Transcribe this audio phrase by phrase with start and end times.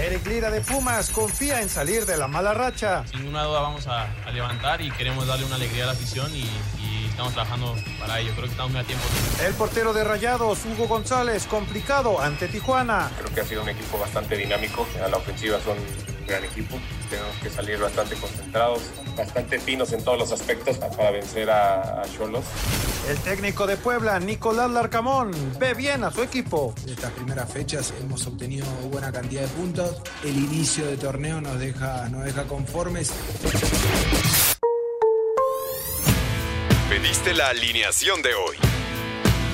[0.00, 3.04] Eric Lira de Pumas confía en salir de la mala racha.
[3.08, 6.48] Sin ninguna duda vamos a, levantar y queremos darle una alegría a la afición y,
[7.08, 8.30] estamos trabajando para ello.
[8.30, 9.04] Creo que estamos muy a tiempo.
[9.44, 13.10] El portero de Rayados, Hugo González, complicado ante Tijuana.
[13.18, 14.86] Creo que ha sido un equipo bastante dinámico.
[15.04, 15.76] A la ofensiva son
[16.28, 16.78] gran equipo.
[17.10, 18.82] Tenemos que salir bastante concentrados,
[19.16, 22.44] bastante finos en todos los aspectos para vencer a Cholos.
[23.08, 26.74] El técnico de Puebla, Nicolás Larcamón, ve bien a su equipo.
[26.84, 29.96] En estas primeras fechas hemos obtenido buena cantidad de puntos.
[30.22, 33.10] El inicio de torneo nos deja, nos deja conformes.
[36.90, 38.77] Pediste la alineación de hoy.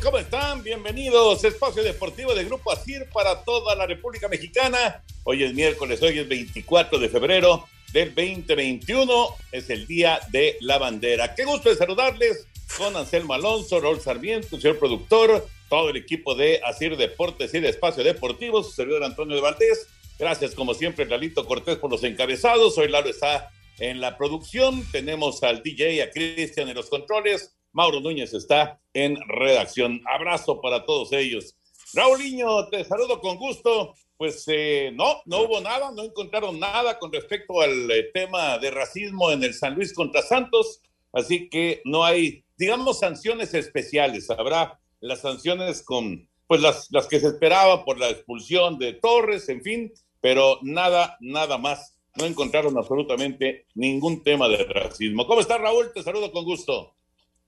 [0.00, 0.62] ¿Cómo están?
[0.62, 1.44] Bienvenidos.
[1.44, 5.02] Espacio Deportivo de Grupo ASIR para toda la República Mexicana.
[5.24, 9.26] Hoy es miércoles, hoy es 24 de febrero del 2021.
[9.50, 11.34] Es el Día de la Bandera.
[11.34, 12.46] Qué gusto de saludarles
[12.78, 17.68] con Anselmo Alonso, Raúl Sarmiento, señor productor, todo el equipo de ASIR Deportes y de
[17.68, 19.88] Espacio Deportivo, su servidor Antonio de Valdés.
[20.18, 22.78] Gracias, como siempre, Lalito Cortés por los encabezados.
[22.78, 24.86] Hoy Lalo está en la producción.
[24.90, 27.52] Tenemos al DJ, a Cristian en los controles.
[27.72, 30.00] Mauro Núñez está en redacción.
[30.06, 31.56] Abrazo para todos ellos.
[31.94, 33.94] Raulinho, te saludo con gusto.
[34.16, 38.70] Pues eh, no, no hubo nada, no encontraron nada con respecto al eh, tema de
[38.70, 40.80] racismo en el San Luis contra Santos,
[41.12, 44.30] así que no hay, digamos, sanciones especiales.
[44.30, 49.48] Habrá las sanciones con, pues las, las que se esperaba por la expulsión de Torres,
[49.48, 51.98] en fin, pero nada, nada más.
[52.14, 55.26] No encontraron absolutamente ningún tema de racismo.
[55.26, 55.92] ¿Cómo estás, Raúl?
[55.92, 56.94] Te saludo con gusto.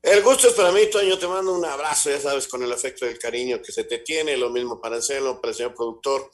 [0.05, 1.19] El gusto es para mí, Toño.
[1.19, 4.01] Te mando un abrazo, ya sabes, con el afecto y el cariño que se te
[4.01, 4.37] tiene.
[4.37, 6.31] Lo mismo para Anselmo, para el señor productor.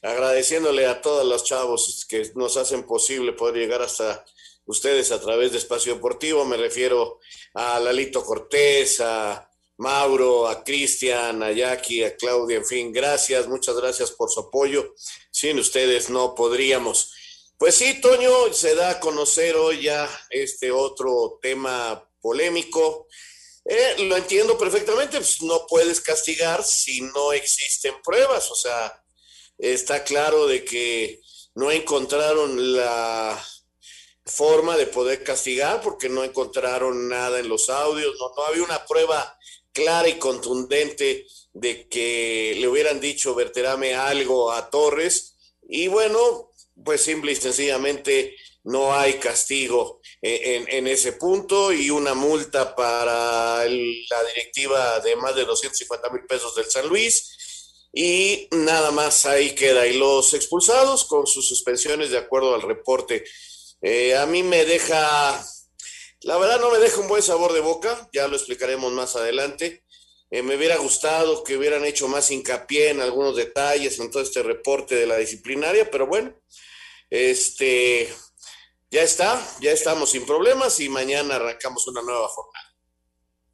[0.00, 4.24] Agradeciéndole a todos los chavos que nos hacen posible poder llegar hasta
[4.64, 6.46] ustedes a través de Espacio Deportivo.
[6.46, 7.18] Me refiero
[7.52, 13.76] a Lalito Cortés, a Mauro, a Cristian, a Jackie, a Claudia, en fin, gracias, muchas
[13.76, 14.94] gracias por su apoyo.
[15.30, 17.12] Sin ustedes no podríamos.
[17.58, 23.06] Pues sí, Toño, se da a conocer hoy ya este otro tema polémico.
[23.64, 29.04] Eh, lo entiendo perfectamente, pues no puedes castigar si no existen pruebas, o sea,
[29.58, 31.20] está claro de que
[31.54, 33.44] no encontraron la
[34.24, 38.86] forma de poder castigar porque no encontraron nada en los audios, no, no había una
[38.86, 39.38] prueba
[39.72, 45.36] clara y contundente de que le hubieran dicho verterame algo a Torres
[45.68, 46.50] y bueno,
[46.84, 54.24] pues simple y sencillamente no hay castigo en, ese punto y una multa para la
[54.34, 57.36] directiva de más de 250 mil pesos del San Luis.
[57.92, 59.86] Y nada más ahí queda.
[59.86, 63.24] Y los expulsados con sus suspensiones de acuerdo al reporte.
[63.82, 65.44] Eh, a mí me deja,
[66.22, 69.84] la verdad no me deja un buen sabor de boca, ya lo explicaremos más adelante.
[70.30, 74.42] Eh, me hubiera gustado que hubieran hecho más hincapié en algunos detalles en todo este
[74.42, 76.32] reporte de la disciplinaria, pero bueno,
[77.08, 78.08] este,
[78.90, 82.74] ya está, ya estamos sin problemas y mañana arrancamos una nueva jornada.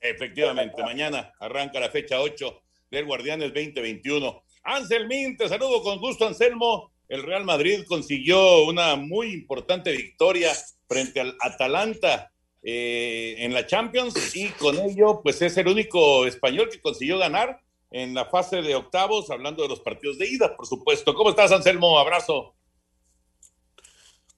[0.01, 4.43] Efectivamente, mañana arranca la fecha 8 del Guardianes 2021.
[4.63, 6.91] Anselmín, te saludo con gusto, Anselmo.
[7.09, 10.53] El Real Madrid consiguió una muy importante victoria
[10.89, 12.33] frente al Atalanta
[12.63, 17.61] eh, en la Champions y con ello, pues es el único español que consiguió ganar
[17.91, 21.15] en la fase de octavos, hablando de los partidos de ida, por supuesto.
[21.15, 21.99] ¿Cómo estás, Anselmo?
[21.99, 22.56] Abrazo.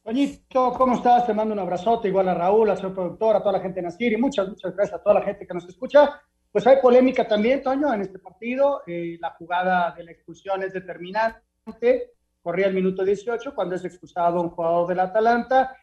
[0.08, 1.26] Toñito, ¿cómo estás?
[1.26, 3.82] Te mando un abrazote, igual a Raúl, a su productor, a toda la gente de
[3.82, 6.22] Nasir y muchas, muchas gracias a toda la gente que nos escucha.
[6.50, 8.80] Pues hay polémica también, Toño, en este partido.
[8.86, 11.42] Eh, la jugada de la expulsión es determinante.
[12.42, 15.76] Corría el minuto 18 cuando es expulsado un jugador del Atalanta.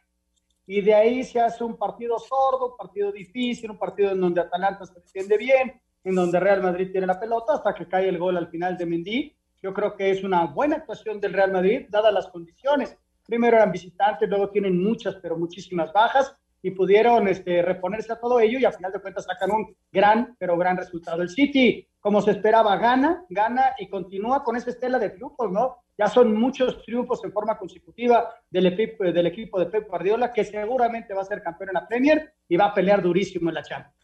[0.66, 4.42] Y de ahí se hace un partido sordo, un partido difícil, un partido en donde
[4.42, 5.80] Atalanta se defiende bien.
[6.04, 8.88] en donde Real Madrid tiene la pelota hasta que cae el gol al final de
[8.88, 9.36] Mendy.
[9.62, 12.98] Yo creo que es una buena actuación del Real Madrid, dadas las condiciones.
[13.26, 18.40] Primero eran visitantes, luego tienen muchas, pero muchísimas bajas y pudieron este, reponerse a todo
[18.40, 21.22] ello y al final de cuentas sacan un gran, pero gran resultado.
[21.22, 25.78] El City, como se esperaba, gana, gana y continúa con esa estela de triunfos, ¿no?
[25.98, 30.44] Ya son muchos triunfos en forma consecutiva del equipo, del equipo de Pep Guardiola, que
[30.44, 33.64] seguramente va a ser campeón en la Premier y va a pelear durísimo en la
[33.64, 33.96] Champions.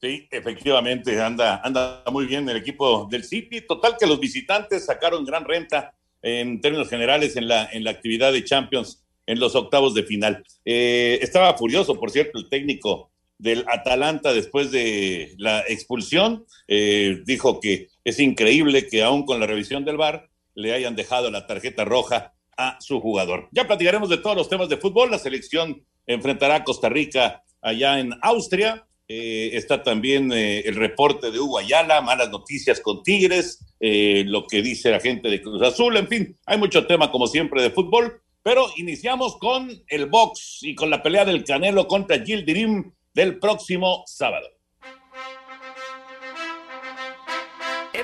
[0.00, 3.60] Sí, efectivamente, anda, anda muy bien el equipo del City.
[3.60, 8.32] Total que los visitantes sacaron gran renta en términos generales en la, en la actividad
[8.32, 10.42] de Champions en los octavos de final.
[10.64, 16.46] Eh, estaba furioso, por cierto, el técnico del Atalanta después de la expulsión.
[16.66, 21.30] Eh, dijo que es increíble que aún con la revisión del VAR le hayan dejado
[21.30, 23.48] la tarjeta roja a su jugador.
[23.52, 25.10] Ya platicaremos de todos los temas de fútbol.
[25.10, 28.87] La selección enfrentará a Costa Rica allá en Austria.
[29.08, 34.90] Eh, está también el reporte de Hugo Ayala, malas noticias con Tigres, lo que dice
[34.90, 38.22] la gente de Cruz Azul, en fin, hay mucho tema como siempre de fútbol.
[38.42, 43.38] Pero iniciamos con el box y con la pelea del Canelo contra Gil Dirim del
[43.38, 44.57] próximo sábado.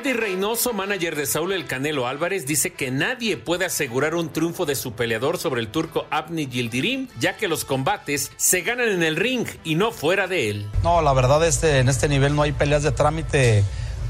[0.05, 4.67] Eddie Reynoso, manager de Saúl El Canelo Álvarez, dice que nadie puede asegurar un triunfo
[4.67, 9.03] de su peleador sobre el turco Abni Gildirim, ya que los combates se ganan en
[9.03, 10.71] el ring y no fuera de él.
[10.83, 13.65] No, la verdad este, en este nivel no hay peleas de trámite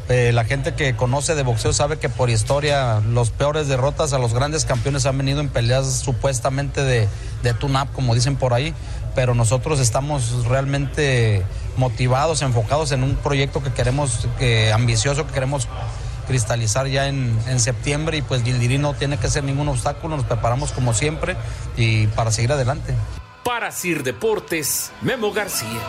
[0.09, 4.19] eh, la gente que conoce de boxeo sabe que por historia los peores derrotas a
[4.19, 7.09] los grandes campeones han venido en peleas supuestamente de,
[7.43, 8.75] de tune-up, como dicen por ahí,
[9.15, 11.45] pero nosotros estamos realmente
[11.77, 15.69] motivados, enfocados en un proyecto que queremos, que ambicioso, que queremos
[16.27, 20.25] cristalizar ya en, en septiembre y pues Gildirí no tiene que ser ningún obstáculo, nos
[20.25, 21.37] preparamos como siempre
[21.77, 22.95] y para seguir adelante.
[23.45, 25.81] Para Sir Deportes, Memo García.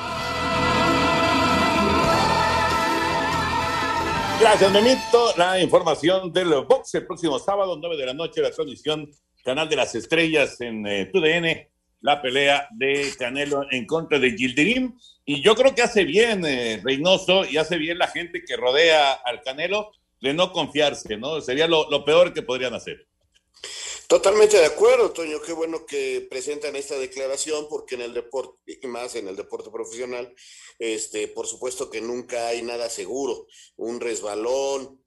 [4.40, 5.34] Gracias, Memito.
[5.38, 9.10] La información del box el próximo sábado, 9 de la noche, la transmisión
[9.44, 11.70] Canal de las Estrellas en eh, TUDN,
[12.06, 14.96] la pelea de Canelo en contra de Gildirim.
[15.26, 19.14] Y yo creo que hace bien eh, Reynoso y hace bien la gente que rodea
[19.14, 19.92] al Canelo
[20.22, 21.42] de no confiarse, ¿no?
[21.42, 23.08] Sería lo, lo peor que podrían hacer.
[24.08, 25.42] Totalmente de acuerdo, Toño.
[25.42, 29.72] Qué bueno que presentan esta declaración, porque en el deporte, y más en el deporte
[29.72, 30.32] profesional,
[30.78, 33.48] este, por supuesto que nunca hay nada seguro.
[33.78, 35.04] Un resbalón,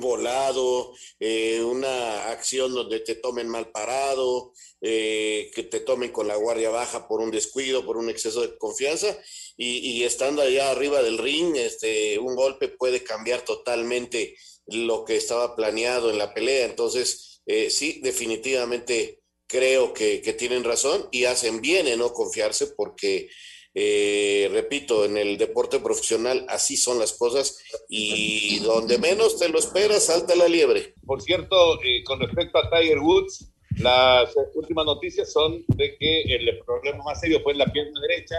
[0.00, 6.36] volado, eh, una acción donde te tomen mal parado, eh, que te tomen con la
[6.36, 9.16] guardia baja por un descuido, por un exceso de confianza,
[9.56, 14.36] y, estando allá arriba del ring, este, un golpe puede cambiar totalmente
[14.66, 16.66] lo que estaba planeado en la pelea.
[16.66, 23.28] Entonces, eh, sí, definitivamente creo que, tienen razón y hacen bien en no confiarse porque,
[23.74, 29.58] eh, repito, en el deporte profesional así son las cosas y donde menos te lo
[29.58, 30.94] esperas, salta la liebre.
[31.04, 36.60] Por cierto, eh, con respecto a Tiger Woods, las últimas noticias son de que el
[36.64, 38.36] problema más serio fue en la pierna derecha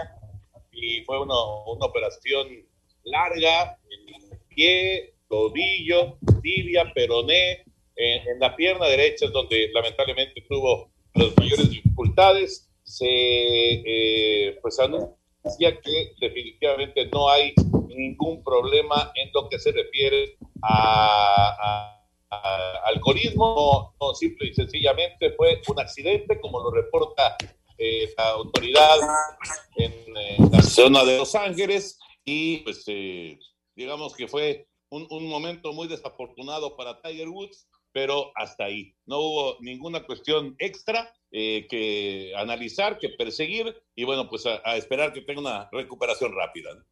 [0.72, 1.34] y fue una,
[1.66, 2.48] una operación
[3.04, 7.66] larga en pie, tobillo, tibia, peroné,
[7.96, 12.70] en, la pierna derecha es donde lamentablemente tuvo las mayores dificultades.
[12.82, 14.78] Se eh, pues
[15.46, 17.54] anuncia que definitivamente no hay
[17.88, 21.92] ningún problema en lo que se refiere a,
[22.84, 27.36] alcoholismo, no, simple y sencillamente fue un accidente, como lo reporta
[27.78, 28.96] eh, la autoridad
[29.76, 33.38] en, la zona de Los Ángeles, y pues eh,
[33.74, 38.94] digamos que fue un, momento muy desafortunado para Tiger Woods, pero hasta ahí.
[39.06, 45.14] No hubo ninguna cuestión extra eh, que analizar, que perseguir y bueno, pues a, esperar
[45.14, 46.84] que tenga una recuperación rápida.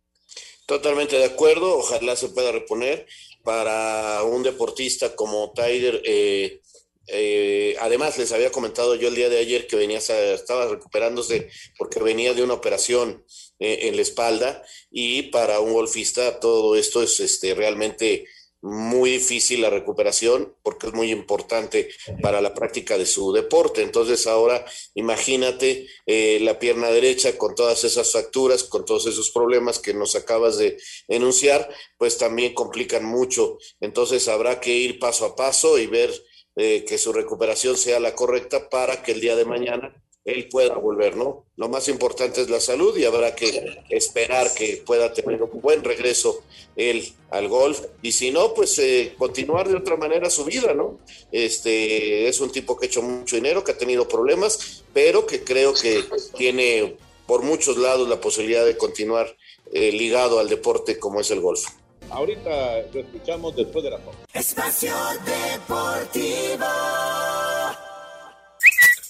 [0.64, 3.06] Totalmente de acuerdo, ojalá se pueda reponer
[3.42, 6.00] para un deportista como Tiger.
[6.06, 6.62] Eh,
[7.08, 12.00] eh, además, les había comentado yo el día de ayer que venía, estaba recuperándose porque
[12.00, 13.26] venía de una operación
[13.58, 18.26] en la espalda y para un golfista todo esto es este, realmente
[18.64, 21.90] muy difícil la recuperación porque es muy importante
[22.22, 23.82] para la práctica de su deporte.
[23.82, 29.78] Entonces ahora imagínate eh, la pierna derecha con todas esas fracturas, con todos esos problemas
[29.78, 30.78] que nos acabas de
[31.08, 31.68] enunciar,
[31.98, 33.58] pues también complican mucho.
[33.80, 36.10] Entonces habrá que ir paso a paso y ver
[36.56, 40.74] eh, que su recuperación sea la correcta para que el día de mañana él pueda
[40.76, 41.44] volver, ¿no?
[41.56, 45.84] Lo más importante es la salud y habrá que esperar que pueda tener un buen
[45.84, 46.42] regreso
[46.76, 50.98] él al golf y si no, pues eh, continuar de otra manera su vida, ¿no?
[51.30, 55.44] Este es un tipo que ha hecho mucho dinero, que ha tenido problemas, pero que
[55.44, 56.04] creo que
[56.36, 59.36] tiene por muchos lados la posibilidad de continuar
[59.72, 61.66] eh, ligado al deporte como es el golf.
[62.10, 64.16] Ahorita lo escuchamos después de la foto.
[64.32, 66.64] Espacio Deportivo.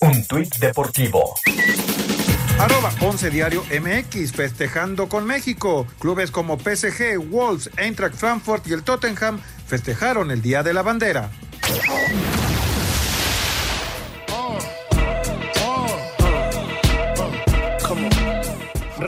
[0.04, 1.34] Un tuit deportivo.
[2.58, 5.86] Arroba Ponce Diario MX festejando con México.
[5.98, 11.30] Clubes como PSG, Wolves, Eintracht Frankfurt y el Tottenham festejaron el Día de la Bandera.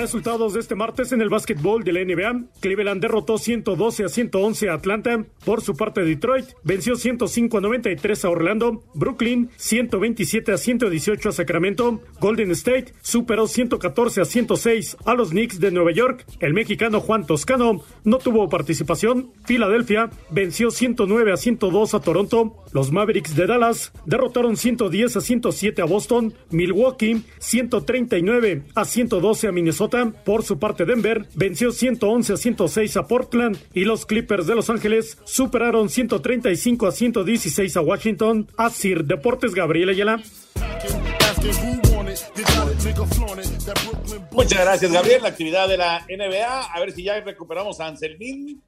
[0.06, 2.44] Resultados de este martes en el básquetbol de la NBA.
[2.60, 5.25] Cleveland derrotó 112 a 111 a Atlanta.
[5.44, 8.84] Por su parte, Detroit venció 105 a 93 a Orlando.
[8.94, 12.00] Brooklyn 127 a 118 a Sacramento.
[12.20, 16.25] Golden State superó 114 a 106 a los Knicks de Nueva York.
[16.38, 19.32] El mexicano Juan Toscano no tuvo participación.
[19.44, 22.62] Filadelfia venció 109 a 102 a Toronto.
[22.72, 26.32] Los Mavericks de Dallas derrotaron 110 a 107 a Boston.
[26.50, 29.95] Milwaukee 139 a 112 a Minnesota.
[30.24, 34.70] Por su parte, Denver venció 111 a 106 a Portland y los Clippers de Los
[34.70, 38.48] Ángeles superaron 135 a 116 a Washington.
[38.56, 40.22] Así, Deportes Gabriel Ayala.
[44.32, 45.22] Muchas gracias, Gabriel.
[45.22, 46.74] La actividad de la NBA.
[46.74, 48.62] A ver si ya recuperamos a Anselmín.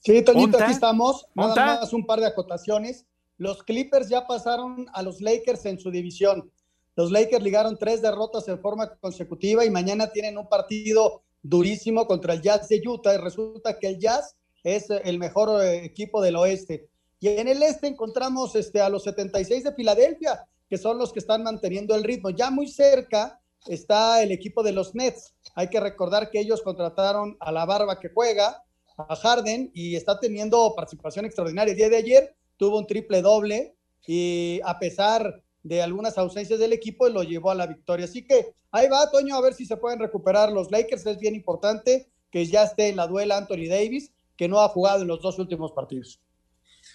[0.00, 1.26] Sí, Toñito, aquí estamos.
[1.34, 3.06] Nada más un par de acotaciones.
[3.38, 6.50] Los Clippers ya pasaron a los Lakers en su división.
[6.96, 12.34] Los Lakers ligaron tres derrotas en forma consecutiva y mañana tienen un partido durísimo contra
[12.34, 13.14] el Jazz de Utah.
[13.14, 16.88] Y resulta que el Jazz es el mejor eh, equipo del oeste.
[17.20, 21.18] Y en el este encontramos este, a los 76 de Filadelfia, que son los que
[21.18, 22.30] están manteniendo el ritmo.
[22.30, 25.34] Ya muy cerca está el equipo de los Nets.
[25.54, 28.62] Hay que recordar que ellos contrataron a la barba que juega,
[28.96, 31.72] a Harden, y está teniendo participación extraordinaria.
[31.72, 33.74] El día de ayer tuvo un triple doble
[34.06, 38.04] y a pesar de algunas ausencias del equipo y lo llevó a la victoria.
[38.04, 41.06] Así que ahí va, Toño, a ver si se pueden recuperar los Lakers.
[41.06, 45.02] Es bien importante que ya esté en la duela Anthony Davis, que no ha jugado
[45.02, 46.20] en los dos últimos partidos.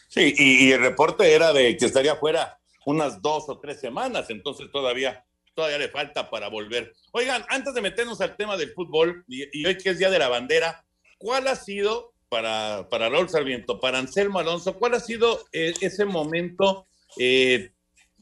[0.08, 4.72] Sí, y, el reporte era de que estaría fuera unas dos o tres semanas, entonces
[4.72, 6.94] todavía, todavía le falta para volver.
[7.12, 10.30] Oigan, antes de meternos al tema del fútbol, y, hoy que es Día de la
[10.30, 10.86] Bandera,
[11.18, 16.06] ¿cuál ha sido para, para Raúl Sarmiento, para Anselmo Alonso, cuál ha sido eh, ese
[16.06, 17.72] momento eh,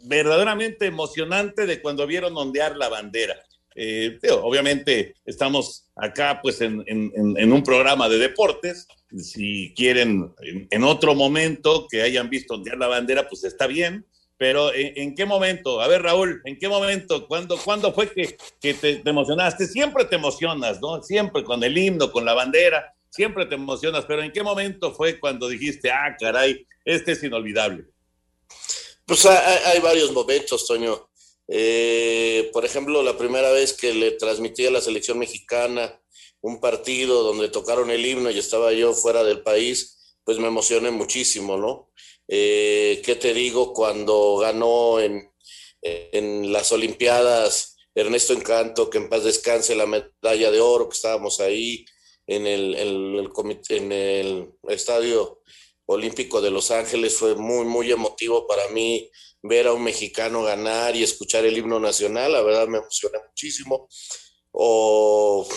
[0.04, 3.38] verdaderamente emocionante de cuando vieron ondear la bandera.
[3.80, 8.88] Eh, obviamente estamos acá pues en, un programa de deportes.
[9.18, 10.34] Si quieren
[10.72, 14.06] en, otro momento que hayan visto ondear la bandera, pues está bien.
[14.39, 15.82] Pero ¿en, qué momento?
[15.82, 17.27] A ver, Raúl, ¿en qué momento?
[17.27, 19.66] ¿Cuándo, ¿cuándo fue que, te, te, emocionaste?
[19.66, 21.01] Siempre te emocionas, ¿no?
[21.01, 24.06] Siempre con el himno, con la bandera, siempre te emocionas.
[24.06, 27.86] Pero ¿en qué momento fue cuando dijiste, ah, caray, este es inolvidable?
[29.08, 31.10] Pues hay, varios momentos, Toño.
[31.48, 35.98] Eh, por ejemplo, la primera vez que le transmití a la selección mexicana
[36.42, 40.92] un partido donde tocaron el himno y estaba yo fuera del país, pues me emocioné
[40.92, 41.90] muchísimo, ¿no?
[42.28, 45.32] Eh, ¿Qué te digo cuando ganó en,
[45.82, 51.40] en las Olimpiadas Ernesto Encanto, que en paz descanse la medalla de oro, que estábamos
[51.40, 51.86] ahí
[52.28, 53.30] en el, el,
[53.70, 55.42] en el estadio
[55.88, 59.10] Olímpico de Los Ángeles fue muy, muy emotivo para mí
[59.41, 63.88] ver a un mexicano ganar y escuchar el himno nacional, la verdad me emociona muchísimo.
[64.51, 65.48] O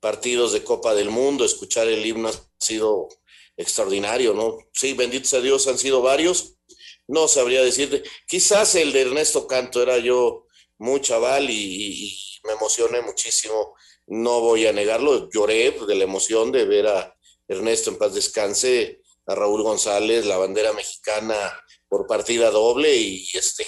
[0.00, 3.08] partidos de Copa del Mundo, escuchar el himno ha sido
[3.56, 4.58] extraordinario, ¿no?
[4.72, 6.56] Sí, bendito sea Dios, han sido varios.
[7.06, 10.46] No sabría decirte, quizás el de Ernesto Canto era yo
[10.78, 13.74] muy chaval y, y me emocioné muchísimo.
[14.08, 18.99] No voy a negarlo, lloré de la emoción de ver a Ernesto en paz descanse
[19.30, 21.36] a Raúl González, la bandera mexicana
[21.88, 23.64] por partida doble y este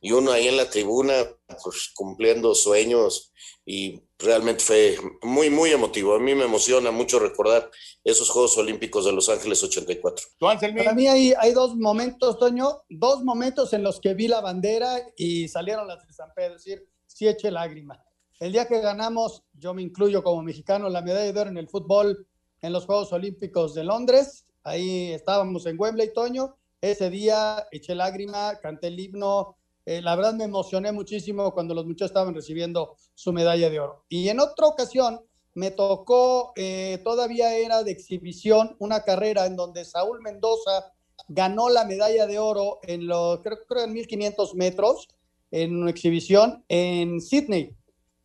[0.00, 1.14] y uno ahí en la tribuna
[1.62, 3.32] pues cumpliendo sueños
[3.64, 6.14] y realmente fue muy muy emotivo.
[6.14, 7.70] A mí me emociona mucho recordar
[8.04, 10.26] esos Juegos Olímpicos de Los Ángeles 84.
[10.38, 14.98] Para mí hay, hay dos momentos, Toño, dos momentos en los que vi la bandera
[15.16, 18.00] y salieron las de San Pedro, es decir, sí eché lágrima.
[18.38, 21.68] El día que ganamos, yo me incluyo como mexicano, la medalla de oro en el
[21.68, 22.28] fútbol
[22.60, 26.56] en los Juegos Olímpicos de Londres, Ahí estábamos en Wembley, Toño.
[26.80, 29.56] Ese día eché lágrima, canté el himno.
[29.84, 34.04] Eh, la verdad me emocioné muchísimo cuando los muchachos estaban recibiendo su medalla de oro.
[34.08, 35.20] Y en otra ocasión
[35.54, 40.92] me tocó, eh, todavía era de exhibición, una carrera en donde Saúl Mendoza
[41.28, 45.06] ganó la medalla de oro en los, creo, creo en 1500 metros,
[45.52, 47.76] en una exhibición en Sydney.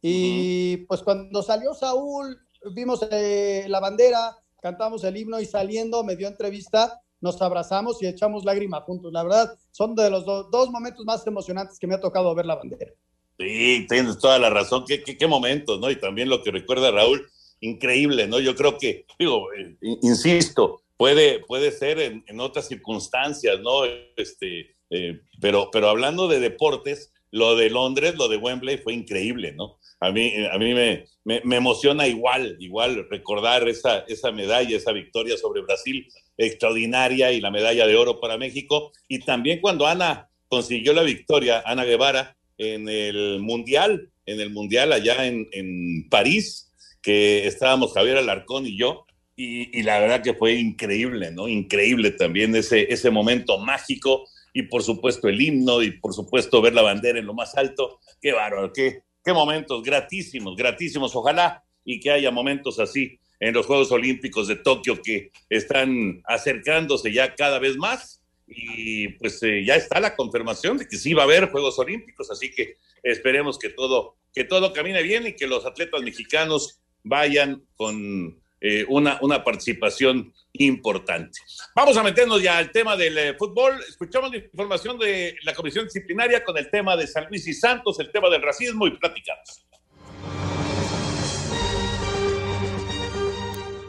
[0.02, 2.40] Y pues cuando salió Saúl,
[2.74, 8.08] vimos eh, la bandera, cantamos el himno y saliendo me dio entrevista, nos abrazamos y
[8.08, 9.12] echamos lágrimas juntos.
[9.12, 12.56] La verdad, son de los dos momentos más emocionantes que me ha tocado ver la
[12.56, 12.92] bandera.
[13.38, 14.86] Sí, tienes toda la razón.
[14.88, 15.92] Qué, qué, qué ¿no?
[15.92, 17.28] Y también lo que recuerda Raúl,
[17.60, 18.40] increíble, ¿no?
[18.40, 23.86] Yo creo que, digo, eh, insisto, puede, puede ser en, en, otras circunstancias, ¿no?
[24.16, 29.54] Este, eh, pero, pero hablando de deportes, lo de Londres, lo de Wembley fue increíble,
[29.54, 29.80] ¿no?
[30.04, 34.92] A mí, a mí me, me, me, emociona igual, igual recordar esa, esa medalla, esa
[34.92, 38.92] victoria sobre Brasil extraordinaria y la medalla de oro para México.
[39.08, 44.92] Y también cuando Ana consiguió la victoria, Ana Guevara, en el Mundial, en el Mundial
[44.92, 49.06] allá en, en París, que estábamos Javier Alarcón y yo,
[49.36, 51.48] y, y, la verdad que fue increíble, ¿no?
[51.48, 56.74] Increíble también ese, ese momento mágico y por supuesto el himno y por supuesto ver
[56.74, 58.00] la bandera en lo más alto.
[58.22, 61.16] Qué bárbaro, qué, qué momentos gratísimos, gratísimos.
[61.16, 67.12] Ojalá y que haya momentos así en los Juegos Olímpicos de Tokio que están acercándose
[67.12, 71.24] ya cada vez más y pues eh, ya está la confirmación de que sí va
[71.24, 75.48] a haber Juegos Olímpicos, así que esperemos que todo, que todo camine bien y que
[75.48, 81.40] los atletas mexicanos vayan con eh, una, una participación importante.
[81.76, 83.80] Vamos a meternos ya al tema del eh, fútbol.
[83.90, 88.00] Escuchamos la información de la Comisión Disciplinaria con el tema de San Luis y Santos,
[88.00, 89.66] el tema del racismo y platicamos.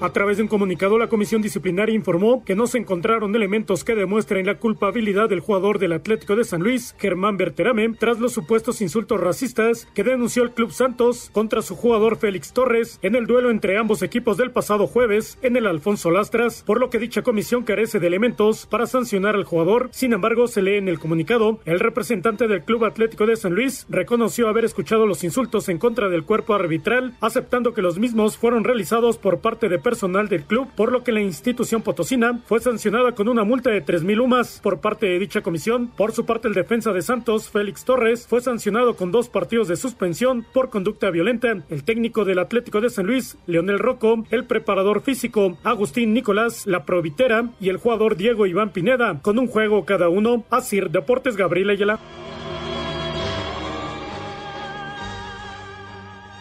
[0.03, 3.95] A través de un comunicado, la comisión disciplinaria informó que no se encontraron elementos que
[3.95, 8.81] demuestren la culpabilidad del jugador del Atlético de San Luis, Germán Berterame, tras los supuestos
[8.81, 13.53] insultos racistas que denunció el Club Santos contra su jugador Félix Torres en el duelo
[13.53, 17.63] entre ambos equipos del pasado jueves en el Alfonso Lastras, por lo que dicha comisión
[17.63, 19.89] carece de elementos para sancionar al jugador.
[19.93, 23.87] Sin embargo, se lee en el comunicado, el representante del Club Atlético de San Luis
[23.89, 28.65] reconoció haber escuchado los insultos en contra del cuerpo arbitral, aceptando que los mismos fueron
[28.65, 33.13] realizados por parte de personal del club, por lo que la institución potosina fue sancionada
[33.13, 35.89] con una multa de 3.000 UMAS por parte de dicha comisión.
[35.89, 39.77] Por su parte, el defensa de Santos, Félix Torres, fue sancionado con dos partidos de
[39.77, 41.63] suspensión por conducta violenta.
[41.69, 46.87] El técnico del Atlético de San Luis, Leonel Rocco, el preparador físico, Agustín Nicolás, la
[46.87, 50.47] provitera y el jugador Diego Iván Pineda, con un juego cada uno.
[50.49, 52.01] Asir Deportes Gabriel Ayala.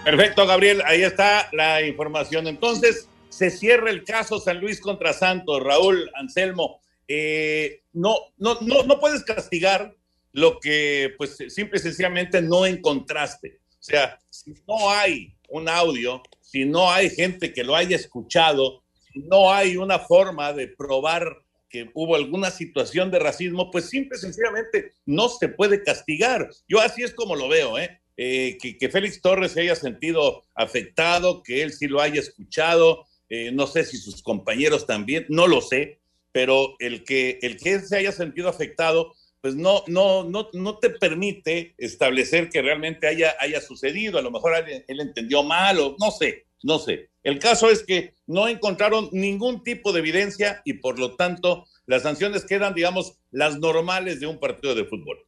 [0.06, 2.48] Perfecto, Gabriel, ahí está la información.
[2.48, 6.82] Entonces, se cierra el caso San Luis contra Santos, Raúl Anselmo.
[7.08, 9.96] Eh, no, no, no, no puedes castigar
[10.34, 13.62] lo que, pues, simple y sencillamente no encontraste.
[13.70, 18.84] O sea, si no hay un audio, si no hay gente que lo haya escuchado,
[19.12, 21.38] si no hay una forma de probar
[21.70, 26.50] que hubo alguna situación de racismo, pues simple y sencillamente no se puede castigar.
[26.68, 28.02] Yo así es como lo veo, ¿eh?
[28.18, 33.08] Eh, que, que, Félix Torres se haya sentido afectado, que él sí lo haya escuchado,
[33.34, 36.02] eh, no sé si sus compañeros también, no lo sé,
[36.34, 40.90] pero el que, el que se haya sentido afectado, pues no, no, no, no te
[40.90, 46.12] permite establecer que realmente haya, haya sucedido, a lo mejor él, entendió mal o no
[46.12, 47.10] sé, no sé.
[47.24, 52.04] El caso es que no encontraron ningún tipo de evidencia y por lo tanto las
[52.04, 55.26] sanciones quedan, digamos, las normales de un partido de fútbol.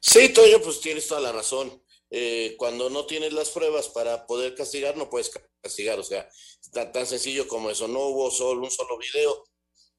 [0.00, 1.70] Sí, Toño, pues tienes toda la razón.
[2.10, 5.98] Eh, cuando no tienes las pruebas para poder castigar, no puedes castigar.
[5.98, 6.28] O sea,
[6.72, 7.88] tan, tan sencillo como eso.
[7.88, 9.44] No hubo solo un solo video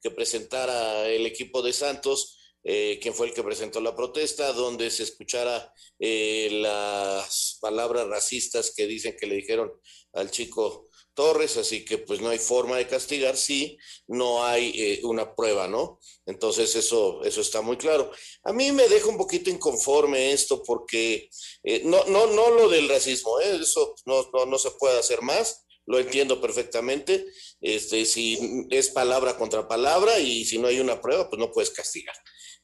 [0.02, 4.90] que presentara el equipo de Santos, eh, quien fue el que presentó la protesta, donde
[4.90, 9.72] se escuchara eh, las palabras racistas que dicen que le dijeron
[10.12, 15.00] al chico Torres, así que pues no hay forma de castigar si no hay eh,
[15.04, 15.98] una prueba, ¿no?
[16.26, 18.10] Entonces eso, eso está muy claro.
[18.44, 21.28] A mí me deja un poquito inconforme esto porque
[21.64, 23.58] eh, no, no, no lo del racismo, ¿eh?
[23.60, 27.26] eso no, no, no se puede hacer más, lo entiendo perfectamente,
[27.60, 31.70] este, si es palabra contra palabra y si no hay una prueba, pues no puedes
[31.70, 32.14] castigar.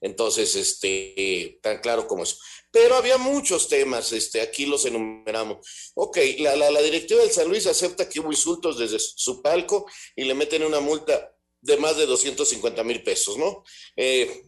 [0.00, 2.36] Entonces, este, tan claro como eso.
[2.70, 5.92] Pero había muchos temas, este, aquí los enumeramos.
[5.94, 10.24] Ok, la, la, directiva del San Luis acepta que hubo insultos desde su palco y
[10.24, 13.64] le meten una multa de más de 250 mil pesos, ¿no?
[13.96, 14.44] Eh,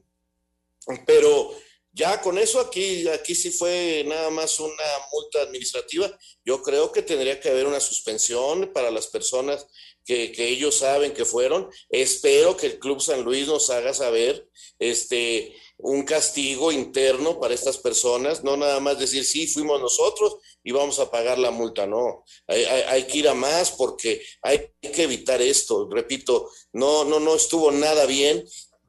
[1.07, 1.55] pero
[1.93, 6.17] ya con eso aquí, aquí sí fue nada más una multa administrativa.
[6.45, 9.67] Yo creo que tendría que haber una suspensión para las personas
[10.09, 11.69] que, ellos saben que fueron.
[11.91, 17.77] Espero que el Club San Luis nos haga saber este, un castigo interno para estas
[17.77, 22.25] personas, no nada más decir, sí, fuimos nosotros y vamos a pagar la multa, no.
[22.47, 25.87] Hay, hay, hay que ir a más porque hay que evitar esto.
[25.91, 28.43] Repito, no, no, no estuvo nada bien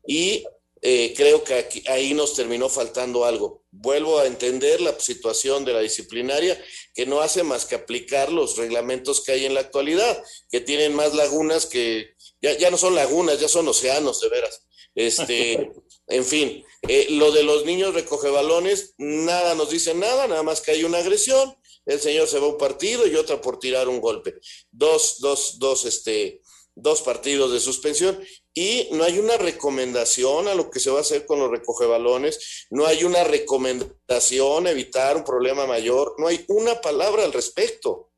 [0.07, 0.45] y
[0.81, 3.63] eh, creo que aquí, ahí nos terminó faltando algo.
[3.71, 6.59] Vuelvo a entender la situación de la disciplinaria,
[6.93, 10.95] que no hace más que aplicar los reglamentos que hay en la actualidad, que tienen
[10.95, 14.65] más lagunas que, ya, ya no son lagunas, ya son océanos, de veras.
[14.95, 15.71] Este,
[16.07, 20.61] en fin, eh, lo de los niños recoge balones, nada nos dice nada, nada más
[20.61, 21.55] que hay una agresión,
[21.85, 24.35] el señor se va a un partido y otra por tirar un golpe.
[24.71, 26.41] Dos, dos, dos, este,
[26.75, 31.01] dos partidos de suspensión y no hay una recomendación a lo que se va a
[31.01, 36.43] hacer con los recoge balones, no hay una recomendación evitar un problema mayor, no hay
[36.47, 38.11] una palabra al respecto.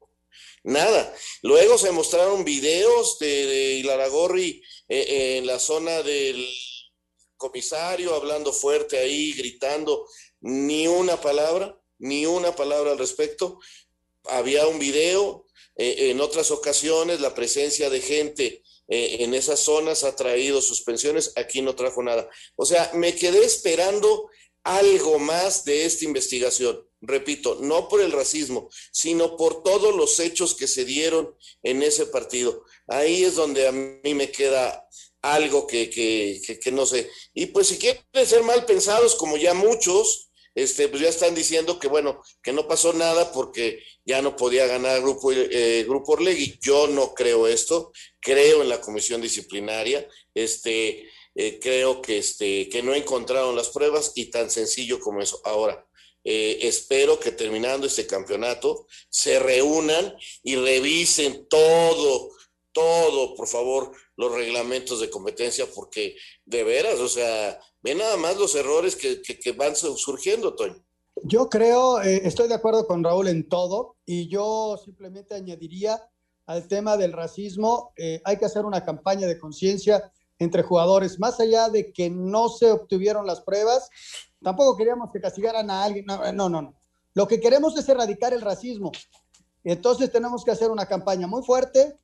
[0.63, 1.11] Nada.
[1.41, 6.47] Luego se mostraron videos de, de Hilaragorri eh, en la zona del
[7.35, 10.07] comisario hablando fuerte ahí, gritando,
[10.41, 13.59] ni una palabra, ni una palabra al respecto.
[14.25, 18.60] Había un video, eh, en otras ocasiones la presencia de gente
[18.91, 22.29] eh, en esas zonas ha traído suspensiones, aquí no trajo nada.
[22.57, 24.29] O sea, me quedé esperando
[24.63, 26.85] algo más de esta investigación.
[26.99, 32.05] Repito, no por el racismo, sino por todos los hechos que se dieron en ese
[32.05, 32.65] partido.
[32.87, 34.85] Ahí es donde a mí me queda
[35.21, 37.09] algo que, que, que, no sé.
[37.33, 41.79] Y pues si quieren ser mal pensados, como ya muchos, este, pues ya están diciendo
[41.79, 46.59] que bueno, que no pasó nada porque ya no podía ganar Grupo, eh, Grupo Orlegui.
[46.61, 52.83] Yo no creo esto, creo en la comisión disciplinaria, este, eh, creo que, este, que
[52.83, 55.41] no encontraron las pruebas y tan sencillo como eso.
[55.45, 55.85] Ahora,
[56.23, 62.31] eh, espero que terminando este campeonato se reúnan y revisen todo,
[62.71, 68.37] todo, por favor, los reglamentos de competencia, porque de veras, o sea, ve nada más
[68.37, 70.75] los errores que, que, van surgiendo, Toño.
[71.23, 76.01] Yo creo, eh, estoy de acuerdo con Raúl en todo, y yo simplemente añadiría
[76.45, 81.39] al tema del racismo, eh, hay que hacer una campaña de conciencia entre jugadores, más
[81.39, 83.89] allá de que no se obtuvieron las pruebas,
[84.41, 86.73] tampoco queríamos que castigaran a alguien, no, no, no.
[87.13, 88.91] Lo que queremos es erradicar el racismo.
[89.63, 91.95] Entonces tenemos que hacer una campaña muy fuerte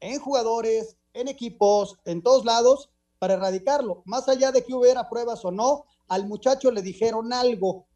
[0.00, 2.88] en jugadores, en equipos, en todos lados,
[3.22, 4.02] para erradicarlo.
[4.04, 7.86] Más allá de que hubiera pruebas o no, al muchacho le dijeron algo.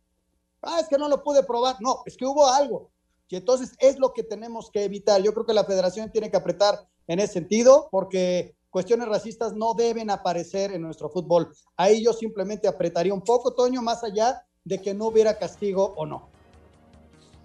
[0.62, 1.75] Ah, es que no lo pude probar.
[1.81, 2.93] No, es que hubo algo.
[3.29, 5.21] Y entonces es lo que tenemos que evitar.
[5.21, 9.75] Yo creo que la federación tiene que apretar en ese sentido, porque cuestiones racistas no
[9.75, 11.53] deben aparecer en nuestro fútbol.
[11.77, 16.07] Ahí yo simplemente apretaría un poco, Toño, más allá de que no hubiera castigo o
[16.07, 16.29] no.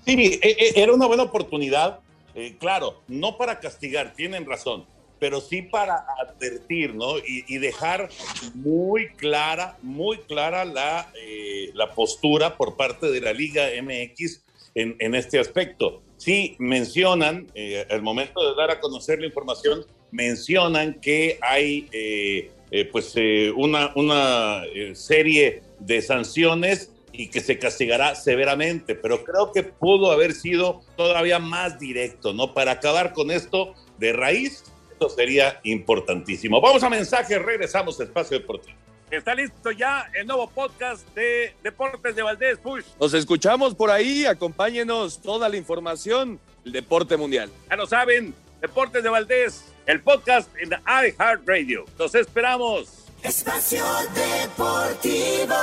[0.05, 2.01] Sí, e, e, era una buena oportunidad,
[2.35, 4.85] eh, claro, no para castigar, tienen razón,
[5.21, 7.19] pero sí para advertir, ¿no?
[7.19, 8.09] Y, dejar
[8.55, 14.41] muy clara, muy clara la, eh, la postura por parte de la Liga MX
[14.73, 16.01] en, en este aspecto.
[16.17, 22.49] Sí, mencionan, eh, al momento de dar a conocer la información, mencionan que hay eh,
[22.71, 23.13] eh, pues
[23.55, 30.33] una, una serie de sanciones y que se castigará severamente, pero creo que pudo haber
[30.33, 32.55] sido todavía más directo, ¿no?
[32.55, 34.63] Para acabar con esto de raíz
[35.09, 36.61] sería importantísimo.
[36.61, 38.77] Vamos a mensajes, regresamos a Espacio Deportivo.
[39.11, 42.85] Está listo ya el nuevo podcast de Deportes de Valdés Push.
[42.99, 47.49] Nos escuchamos por ahí, acompáñenos toda la información del deporte mundial.
[47.69, 51.85] Ya lo saben, Deportes de Valdés, el podcast en iHeartRadio.
[51.97, 53.05] Los esperamos.
[53.21, 53.83] Espacio
[54.15, 55.55] Deportivo.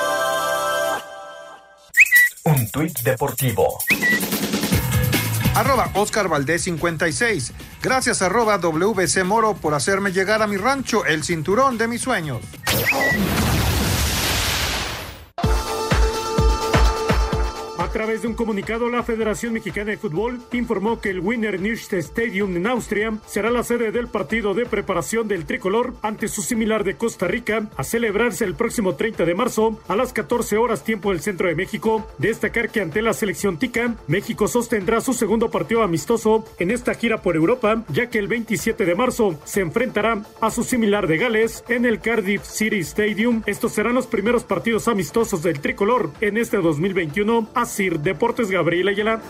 [2.45, 3.79] Un tuit deportivo
[5.59, 7.53] arroba Oscar Valdés 56.
[7.83, 12.41] Gracias arroba WC Moro por hacerme llegar a mi rancho, el cinturón de mis sueños.
[17.89, 22.01] A través de un comunicado, la Federación Mexicana de Fútbol informó que el Wiener Neustadt
[22.01, 26.85] Stadium en Austria será la sede del partido de preparación del tricolor ante su similar
[26.85, 31.13] de Costa Rica, a celebrarse el próximo 30 de marzo a las 14 horas tiempo
[31.13, 32.07] del centro de México.
[32.19, 37.23] Destacar que ante la selección tica, México sostendrá su segundo partido amistoso en esta gira
[37.23, 41.65] por Europa, ya que el 27 de marzo se enfrentará a su similar de Gales
[41.71, 43.43] en el Cardiff City Stadium.
[43.47, 47.49] Estos serán los primeros partidos amistosos del tricolor en este 2021.
[47.79, 49.23] Deportes Gabriel Ayala.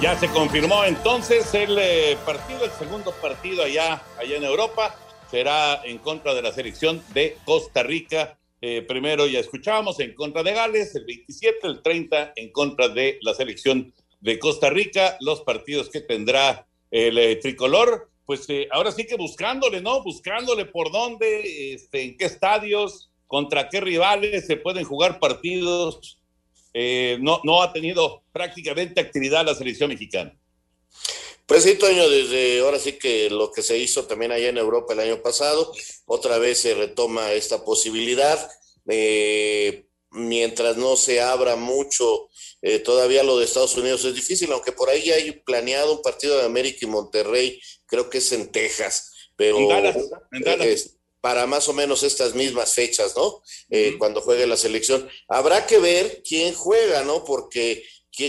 [0.00, 4.96] Ya se confirmó entonces el eh, partido, el segundo partido allá, allá en Europa,
[5.30, 8.36] será en contra de la selección de Costa Rica.
[8.60, 13.20] Eh, primero ya escuchábamos en contra de Gales, el 27, el 30 en contra de
[13.22, 19.06] la selección de Costa Rica, los partidos que tendrá el eh, tricolor, pues ahora sí
[19.06, 20.02] que buscándole, ¿no?
[20.02, 26.20] Buscándole por dónde, este, en qué estadios, contra qué rivales se pueden jugar partidos.
[26.74, 30.38] Eh, no, no ha tenido prácticamente actividad la selección mexicana.
[31.46, 34.92] Pues sí, Toño, desde ahora sí que lo que se hizo también allá en Europa
[34.92, 35.72] el año pasado,
[36.04, 38.50] otra vez se retoma esta posibilidad.
[38.86, 42.28] Eh, mientras no se abra mucho
[42.60, 46.36] eh, todavía lo de Estados Unidos es difícil, aunque por ahí hay planeado un partido
[46.36, 49.56] de América y Monterrey, creo que es en Texas, pero
[51.22, 53.42] para más o menos estas mismas fechas, ¿no?
[53.70, 55.08] Eh, cuando juegue la selección.
[55.28, 57.24] Habrá que ver quién juega, ¿no?
[57.24, 57.86] Porque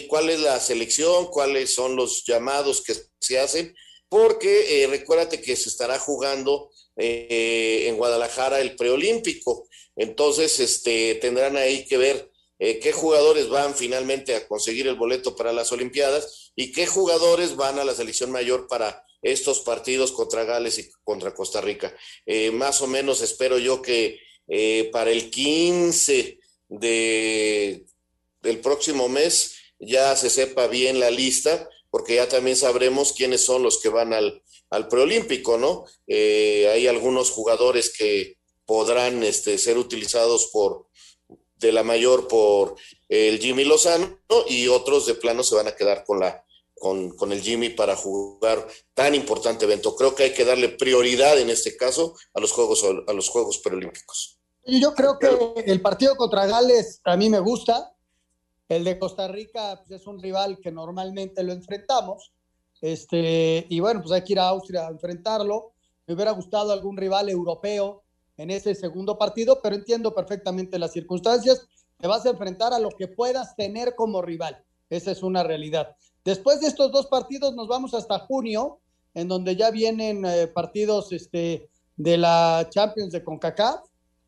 [0.07, 3.75] cuál es la selección, cuáles son los llamados que se hacen,
[4.07, 9.67] porque eh, recuérdate que se estará jugando en Guadalajara el preolímpico.
[9.95, 15.35] Entonces, este, tendrán ahí que ver eh, qué jugadores van finalmente a conseguir el boleto
[15.35, 20.43] para las Olimpiadas y qué jugadores van a la selección mayor para estos partidos contra
[20.43, 21.95] Gales y contra Costa Rica.
[22.25, 27.85] Eh, más o menos espero yo que eh, para el 15 de,
[28.41, 33.63] del próximo mes ya se sepa bien la lista, porque ya también sabremos quiénes son
[33.63, 35.85] los que van al, al preolímpico, ¿no?
[36.07, 40.87] hay algunos jugadores que podrán este, ser utilizados por,
[41.57, 42.75] de la mayor por
[43.09, 47.31] el Jimmy Lozano y otros de plano se van a quedar con la con, con,
[47.31, 49.95] el Jimmy para jugar tan importante evento.
[49.95, 53.59] Creo que hay que darle prioridad en este caso a los Juegos a los Juegos
[53.59, 54.39] Preolímpicos.
[54.65, 55.27] Yo creo que
[55.65, 57.93] el partido contra Gales a mí me gusta.
[58.69, 62.31] El de Costa Rica pues, es un rival que normalmente lo enfrentamos.
[62.81, 65.73] Este, y bueno, pues hay que ir a Austria a enfrentarlo.
[66.07, 68.03] Me hubiera gustado algún rival europeo
[68.37, 71.67] en ese segundo partido, pero entiendo perfectamente las circunstancias.
[71.99, 74.63] Te vas a enfrentar a lo que puedas tener como rival.
[74.89, 75.95] Esa es una realidad.
[76.25, 78.79] Después de estos dos partidos nos vamos hasta junio,
[79.13, 83.81] en donde ya vienen eh, partidos este, de la Champions de CONCACAF,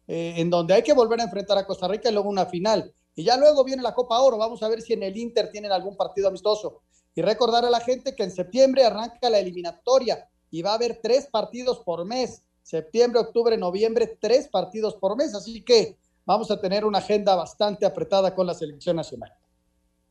[0.08, 2.94] eh, en donde hay que volver a enfrentar a Costa Rica y luego una final.
[3.16, 4.38] Y ya luego viene la Copa Oro.
[4.38, 6.82] Vamos a ver si en el Inter tienen algún partido amistoso.
[7.16, 11.00] Y recordar a la gente que en septiembre arranca la eliminatoria y va a haber
[11.02, 16.60] tres partidos por mes septiembre, octubre, noviembre, tres partidos por mes, así que vamos a
[16.60, 19.32] tener una agenda bastante apretada con la selección nacional.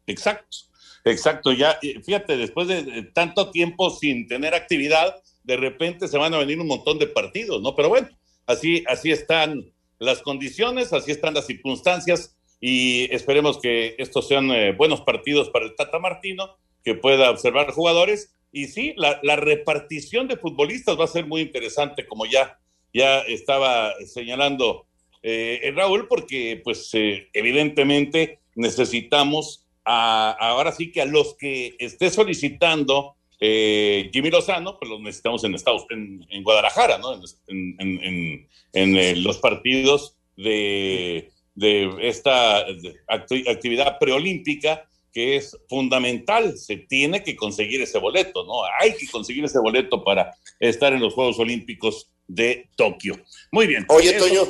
[0.07, 0.59] Exacto,
[1.05, 6.38] exacto, ya fíjate, después de tanto tiempo sin tener actividad, de repente se van a
[6.38, 7.77] venir un montón de partidos, ¿no?
[7.77, 8.09] Pero bueno,
[8.47, 14.73] así, así están las condiciones, así están las circunstancias y esperemos que estos sean eh,
[14.73, 20.37] buenos partidos para el Tata Martino, que pueda observar jugadores y sí, la, repartición de
[20.37, 22.59] futbolistas va a ser muy interesante, como ya,
[22.93, 24.87] ya estaba señalando
[25.23, 33.16] eh, Raúl, porque pues eh, evidentemente necesitamos ahora sí que a los que esté solicitando
[33.40, 37.20] eh, Jimmy Lozano, pues los necesitamos en Estados en, en Guadalajara, ¿no?
[37.49, 42.64] En, en los partidos de, de esta
[43.09, 46.59] actividad preolímpica que es fundamental.
[46.59, 48.64] Se tiene que conseguir ese boleto, ¿no?
[48.81, 53.20] Hay que conseguir ese boleto para estar en los Juegos Olímpicos de Tokio.
[53.53, 53.85] Muy bien.
[53.88, 54.42] Oye, Toño.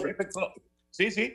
[0.90, 1.34] Sí, sí.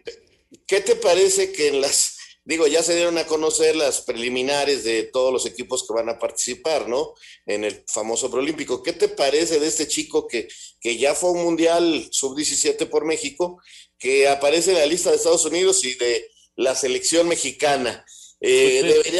[0.65, 2.17] ¿Qué te parece que en las,
[2.49, 6.17] digo, ya se dieron a conocer las preliminares de todos los equipos que van a
[6.17, 7.13] participar, ¿no?
[7.45, 8.81] En el famoso preolímpico.
[8.81, 10.47] ¿Qué te parece de este chico que,
[10.81, 13.61] que ya fue un mundial sub-17 por México,
[13.99, 18.03] que aparece en la lista de Estados Unidos y de la selección mexicana?
[18.41, 19.13] Eh, pues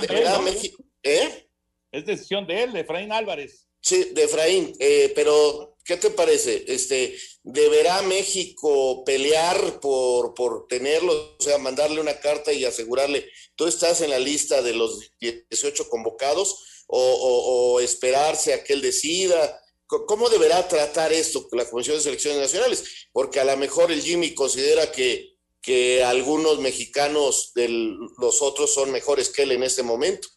[0.00, 0.84] debería, México.
[1.02, 1.48] ¿Eh?
[1.90, 3.66] Es decisión de él, de Efraín Álvarez.
[3.80, 6.64] Sí, de Efraín, eh, pero ¿qué te parece?
[6.66, 13.66] Este, ¿Deberá México pelear por, por tenerlo, o sea, mandarle una carta y asegurarle, tú
[13.66, 19.60] estás en la lista de los 18 convocados o, esperarse a que él decida?
[19.86, 23.08] ¿Cómo deberá tratar esto la Comisión de Selecciones Nacionales?
[23.12, 28.92] Porque a lo mejor el Jimmy considera que que algunos mexicanos de los otros son
[28.92, 30.28] mejores que él en este momento.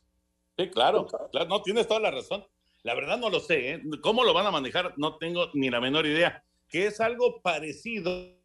[0.58, 2.48] Sí, claro, claro, no, tienes toda la razón.
[2.90, 3.82] La verdad no lo sé, ¿eh?
[4.02, 4.96] ¿cómo lo van a manejar?
[4.98, 6.44] No tengo ni la menor idea.
[6.68, 8.36] Que es algo parecido,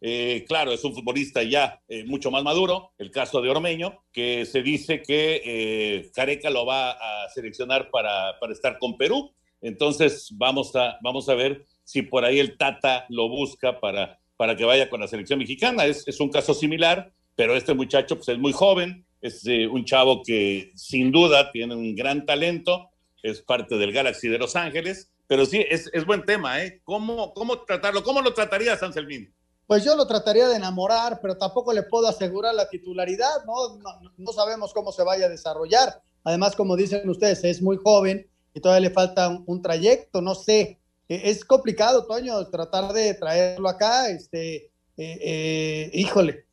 [0.00, 4.44] eh, claro, es un futbolista ya eh, mucho más maduro, el caso de Ormeño, que
[4.46, 9.32] se dice que Careca lo va a seleccionar para, para estar con Perú.
[9.60, 14.56] Entonces vamos a, vamos a ver si por ahí el Tata lo busca para para
[14.56, 15.84] que vaya con la selección mexicana.
[15.84, 19.84] Es, es un caso similar, pero este muchacho pues, es muy joven, es eh, un
[19.84, 22.89] chavo que sin duda tiene un gran talento,
[23.22, 26.80] es parte del Galaxy de Los Ángeles, pero sí, es, es buen tema, ¿eh?
[26.84, 28.02] ¿Cómo, ¿Cómo tratarlo?
[28.02, 29.32] ¿Cómo lo tratarías, Anselmín?
[29.66, 33.78] Pues yo lo trataría de enamorar, pero tampoco le puedo asegurar la titularidad, ¿no?
[34.16, 36.02] No, sabemos cómo se vaya a desarrollar.
[36.24, 40.80] Además, como dicen ustedes, es muy joven y todavía le falta un, trayecto, no sé
[41.08, 46.46] eh, es complicado, Toño, tratar de traerlo acá, este, eh, eh, híjole,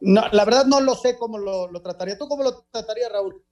[0.00, 2.18] la verdad no lo sé cómo lo, trataría.
[2.18, 3.42] ¿Tú cómo lo tratarías, Raúl?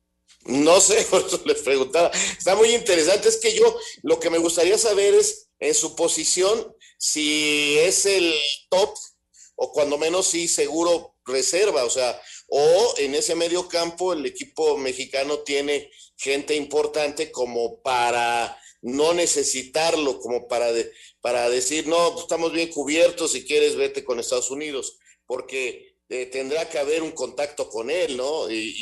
[0.44, 2.10] No sé, por eso les preguntaba.
[2.38, 3.28] Está muy interesante.
[3.28, 8.34] Es que yo lo que me gustaría saber es en su posición si es el
[8.68, 8.94] top
[9.56, 14.76] o cuando menos sí seguro reserva, o sea, o en ese medio campo el equipo
[14.78, 20.70] mexicano tiene gente importante como para no necesitarlo, como para,
[21.20, 26.26] para decir, no, pues, estamos bien cubiertos, si quieres vete con Estados Unidos, porque eh,
[26.26, 28.50] tendrá que haber un contacto con él, ¿no?
[28.50, 28.74] Y,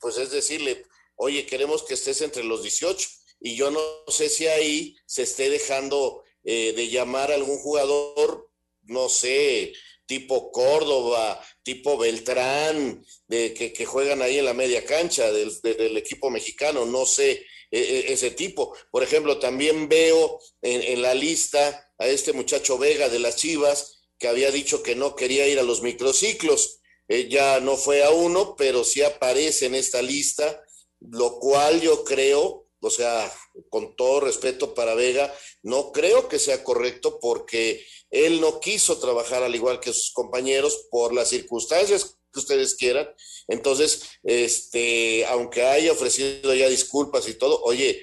[0.00, 0.84] pues es decirle,
[1.16, 3.08] oye, queremos que estés entre los 18,
[3.40, 8.50] y yo no sé si ahí se esté dejando eh, de llamar a algún jugador,
[8.84, 9.72] no sé,
[10.06, 16.86] tipo Córdoba, tipo Beltrán, de, que, juegan ahí en la media cancha del, equipo mexicano,
[16.86, 18.76] no sé, e, e, ese tipo.
[18.90, 23.96] Por ejemplo, también veo en, en, la lista a este muchacho Vega de las Chivas,
[24.18, 26.80] que había dicho que no quería ir a los microciclos.
[27.08, 30.62] Eh, ya no fue a uno, pero sí aparece en esta lista,
[31.10, 33.30] lo cual yo creo o sea,
[33.68, 39.42] con todo respeto para Vega, no creo que sea correcto porque él no quiso trabajar
[39.42, 43.08] al igual que sus compañeros por las circunstancias que ustedes quieran.
[43.48, 48.02] Entonces, este, aunque haya ofrecido ya disculpas y todo, oye,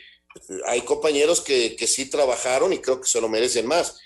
[0.65, 3.99] hay compañeros que, que sí trabajaron y creo que se lo merecen más.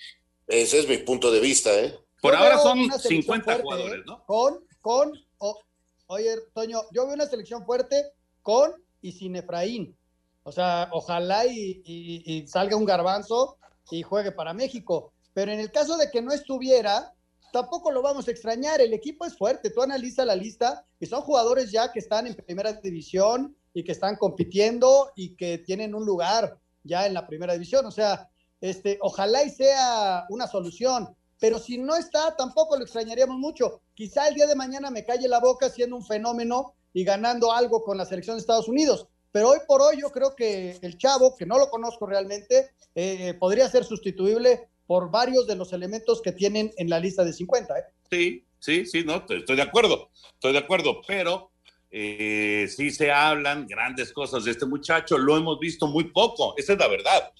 [0.47, 1.97] Ese es mi punto de vista, ¿eh?
[2.21, 4.23] Por yo ahora son 50 fuerte, jugadores, ¿no?
[4.25, 5.59] Con, con, oh,
[6.07, 9.95] oye, Toño, yo veo una selección fuerte con y sin Efraín.
[10.43, 13.57] O sea, ojalá y, salga un garbanzo
[13.91, 15.11] y juegue para México.
[15.33, 17.13] Pero en el caso de que no estuviera,
[17.51, 18.79] tampoco lo vamos a extrañar.
[18.79, 19.71] El equipo es fuerte.
[19.71, 23.91] Tú analiza la lista y son jugadores ya que están en primera división y que
[23.91, 27.85] están compitiendo y que tienen un lugar ya en la primera división.
[27.85, 28.29] O sea,
[28.61, 31.13] este, ojalá y sea una solución.
[31.39, 33.81] Pero si no está, tampoco lo extrañaríamos mucho.
[33.93, 37.83] Quizá el día de mañana me calle la boca siendo un fenómeno y ganando algo
[37.83, 41.35] con la selección de Estados Unidos pero hoy por hoy yo creo que el chavo,
[41.35, 46.31] que no lo conozco realmente, eh, podría ser sustituible por varios de los elementos que
[46.31, 47.77] tienen en la lista de 50.
[47.77, 47.83] ¿eh?
[48.09, 51.51] Sí, sí, sí, no, estoy de acuerdo, estoy de acuerdo, pero
[51.91, 56.73] eh, sí se hablan grandes cosas de este muchacho, lo hemos visto muy poco, esa
[56.73, 57.31] es la verdad.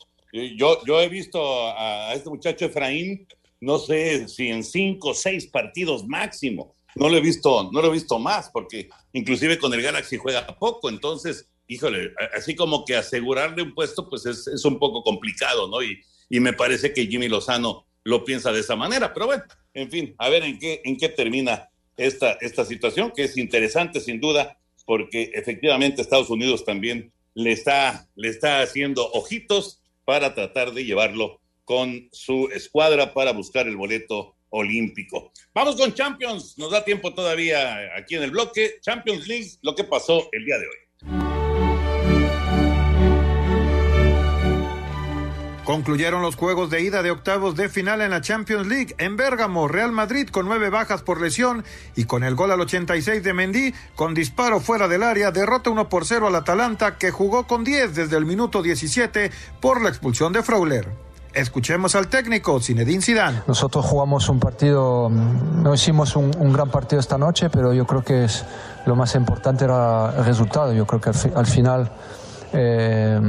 [0.55, 3.27] Yo, yo he visto a este muchacho Efraín,
[3.59, 6.75] no sé si en cinco o seis partidos máximo.
[6.99, 10.47] No lo he visto, no lo he visto más, porque inclusive con el Galaxy juega
[10.57, 15.83] poco, entonces híjole, así como que asegurarle un puesto, pues es, un poco complicado, ¿no?
[15.83, 19.91] Y, y, me parece que Jimmy Lozano lo piensa de esa manera, pero bueno, en
[19.91, 24.21] fin, a ver en qué, en qué termina esta, esta situación, que es interesante sin
[24.21, 30.85] duda, porque efectivamente Estados Unidos también le está, le está haciendo ojitos para tratar de
[30.85, 35.31] llevarlo con su escuadra para buscar el boleto olímpico.
[35.53, 38.79] Vamos con Champions, nos da tiempo todavía aquí en el bloque.
[38.81, 40.87] Champions League, lo que pasó el día de hoy.
[45.67, 49.67] Concluyeron los juegos de ida de octavos de final en la Champions League en Bérgamo,
[49.67, 53.73] Real Madrid con nueve bajas por lesión y con el gol al 86 de Mendy
[53.93, 57.95] con disparo fuera del área derrota 1 por 0 al Atalanta que jugó con 10
[57.95, 61.06] desde el minuto 17 por la expulsión de Frauler.
[61.37, 63.43] Escuchemos al técnico Zinedine Zidane.
[63.45, 68.03] Nosotros jugamos un partido, no hicimos un, un, gran partido esta noche, pero yo creo
[68.03, 68.43] que es
[68.87, 70.73] lo más importante era el resultado.
[70.73, 71.91] Yo creo que al, fi, al final
[72.53, 73.19] eh,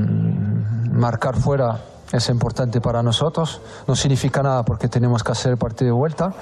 [0.91, 3.61] marcar fuera es importante para nosotros.
[3.87, 6.33] No significa nada porque tenemos que hacer el partido de vuelta,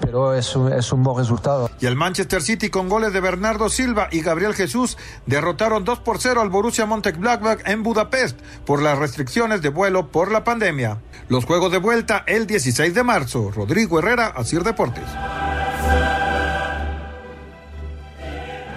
[0.00, 1.70] pero es un, es un buen resultado.
[1.80, 4.96] Y el Manchester City con goles de Bernardo Silva y Gabriel Jesús
[5.26, 10.30] derrotaron 2 por 0 al Borussia Mönchengladbach en Budapest por las restricciones de vuelo por
[10.32, 10.98] la pandemia.
[11.28, 13.50] Los juegos de vuelta el 16 de marzo.
[13.50, 15.04] Rodrigo Herrera, Asir Deportes.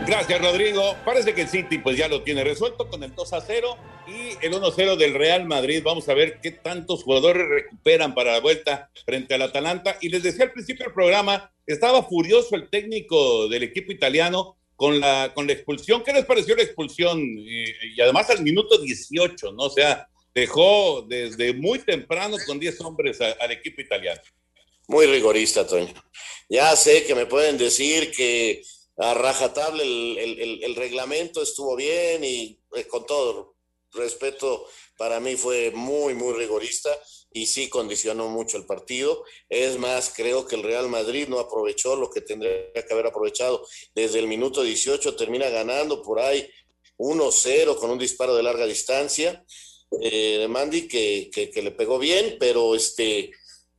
[0.05, 0.95] Gracias, Rodrigo.
[1.03, 3.67] Parece que el City pues ya lo tiene resuelto con el 2 a 0
[4.07, 5.81] y el 1 0 del Real Madrid.
[5.83, 9.97] Vamos a ver qué tantos jugadores recuperan para la vuelta frente al Atalanta.
[10.01, 14.99] Y les decía al principio del programa, estaba furioso el técnico del equipo italiano con
[14.99, 16.03] la, con la expulsión.
[16.03, 17.19] ¿Qué les pareció la expulsión?
[17.19, 17.65] Y,
[17.95, 19.63] y además al minuto 18, ¿no?
[19.63, 24.21] O sea, dejó desde muy temprano con 10 hombres a, al equipo italiano.
[24.87, 25.93] Muy rigorista, Toño.
[26.47, 28.61] Ya sé que me pueden decir que
[28.97, 33.56] a rajatable el, el, el, reglamento estuvo bien y eh, con todo
[33.97, 34.65] respeto
[34.97, 36.89] para mí fue muy muy rigorista
[37.31, 39.23] y sí condicionó mucho el partido.
[39.49, 43.65] Es más, creo que el Real Madrid no aprovechó lo que tendría que haber aprovechado.
[43.93, 46.49] Desde el minuto 18 termina ganando por ahí
[46.97, 49.45] 1-0 con un disparo de larga distancia
[50.01, 53.31] eh, de Mandy que, que, le pegó bien, pero este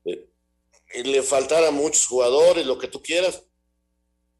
[0.04, 0.28] eh,
[1.04, 3.42] le faltaron muchos jugadores, lo que tú quieras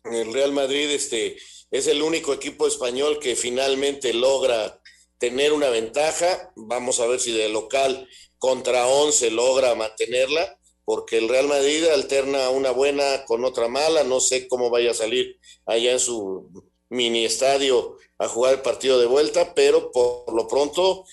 [0.05, 1.37] el Real Madrid este,
[1.71, 4.78] es el único equipo español que finalmente logra
[5.19, 6.53] tener una ventaja.
[6.57, 8.09] Vamos a ver si de local
[8.39, 14.21] contra 11 logra mantenerla, porque el Real Madrid alterna una buena con otra mala, no
[14.21, 16.51] sé cómo vaya a salir allá en su
[16.89, 21.05] mini estadio a jugar el partido de vuelta, pero por lo pronto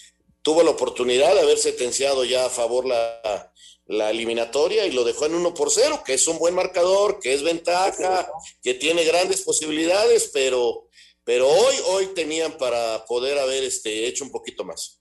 [0.42, 3.52] tuvo la oportunidad de haber sentenciado ya a favor la,
[3.88, 7.34] la eliminatoria y lo dejó en uno por cero, que es un buen marcador, que
[7.34, 8.28] es ventaja,
[8.64, 10.85] que tiene grandes posibilidades, pero,
[11.26, 14.98] pero hoy, hoy tenían para poder haber este, hecho un poquito más.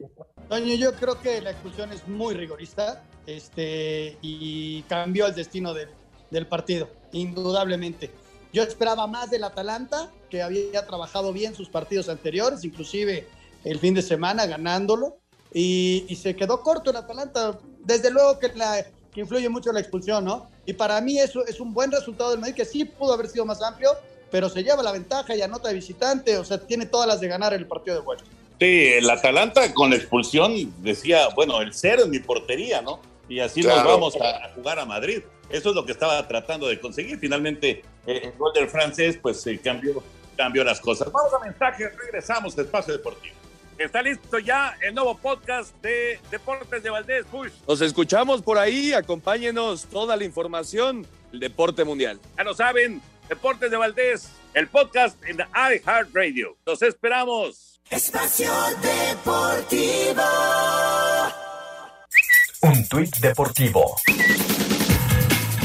[0.48, 5.90] Toño, yo creo que la expulsión es muy rigorista este, y cambió el destino del,
[6.30, 8.10] del partido, indudablemente.
[8.54, 13.28] Yo esperaba más del Atalanta, que había trabajado bien sus partidos anteriores, inclusive
[13.62, 15.18] el fin de semana ganándolo,
[15.52, 17.58] y, y se quedó corto el Atalanta.
[17.80, 20.48] Desde luego que, la, que influye mucho la expulsión, ¿no?
[20.64, 23.44] Y para mí eso es un buen resultado del Madrid, que sí pudo haber sido
[23.44, 23.90] más amplio,
[24.34, 27.28] pero se lleva la ventaja y anota de visitante, o sea, tiene todas las de
[27.28, 28.24] ganar el partido de vuelta.
[28.58, 32.98] Sí, el Atalanta con la expulsión decía, bueno, el cero en mi portería, ¿no?
[33.28, 33.76] Y así Claro.
[33.84, 35.22] nos vamos a, a jugar a Madrid.
[35.50, 37.16] Eso es lo que estaba tratando de conseguir.
[37.20, 40.02] Finalmente, eh, el gol del francés, pues eh, cambió,
[40.36, 41.12] cambió las cosas.
[41.12, 43.36] Vamos a mensajes, regresamos a Espacio Deportivo.
[43.78, 47.52] Está listo ya el nuevo podcast de Deportes de Valdés Bush.
[47.68, 52.18] Nos escuchamos por ahí, acompáñenos toda la información del deporte mundial.
[52.36, 56.56] Ya lo saben, Deportes de Valdés, el podcast en iHeartRadio.
[56.66, 57.80] Los esperamos.
[57.90, 58.52] Espacio
[58.82, 60.22] Deportivo.
[62.62, 63.96] Un tuit deportivo.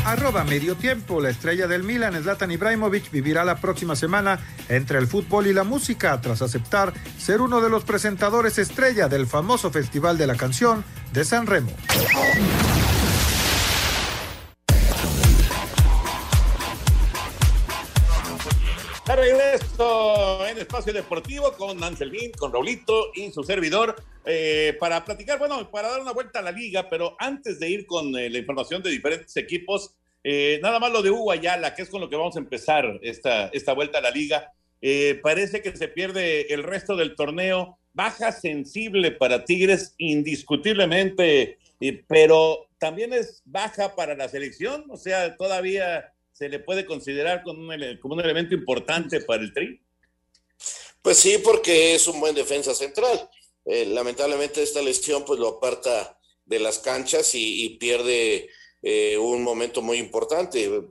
[0.06, 1.22] Arroba medio tiempo.
[1.22, 5.64] La estrella del Milan, Zlatan Ibrahimovic, vivirá la próxima semana entre el fútbol y la
[5.64, 10.84] música tras aceptar ser uno de los presentadores estrella del famoso Festival de la Canción
[11.14, 11.72] de San Remo.
[19.60, 23.96] Regreso en Espacio Deportivo con Anselmín, con Raulito y su servidor
[24.26, 27.86] eh, para platicar, bueno, para dar una vuelta a la liga, pero antes de ir
[27.86, 31.82] con eh, la información de diferentes equipos, eh, nada más lo de Hugo Ayala, que
[31.82, 34.52] es con lo que vamos a empezar esta, esta vuelta a la liga.
[34.82, 41.58] Eh, parece que se pierde el resto del torneo, baja sensible para Tigres, indiscutiblemente,
[42.08, 47.64] pero también es baja para la selección, o sea, todavía se le puede considerar como
[47.64, 49.82] un, elemento importante para el tri.
[51.02, 53.30] Pues sí, porque es un buen defensa central.
[53.66, 58.50] Eh, lamentablemente esta lesión pues lo aparta de las canchas y, pierde
[58.82, 60.82] eh, un momento muy importante.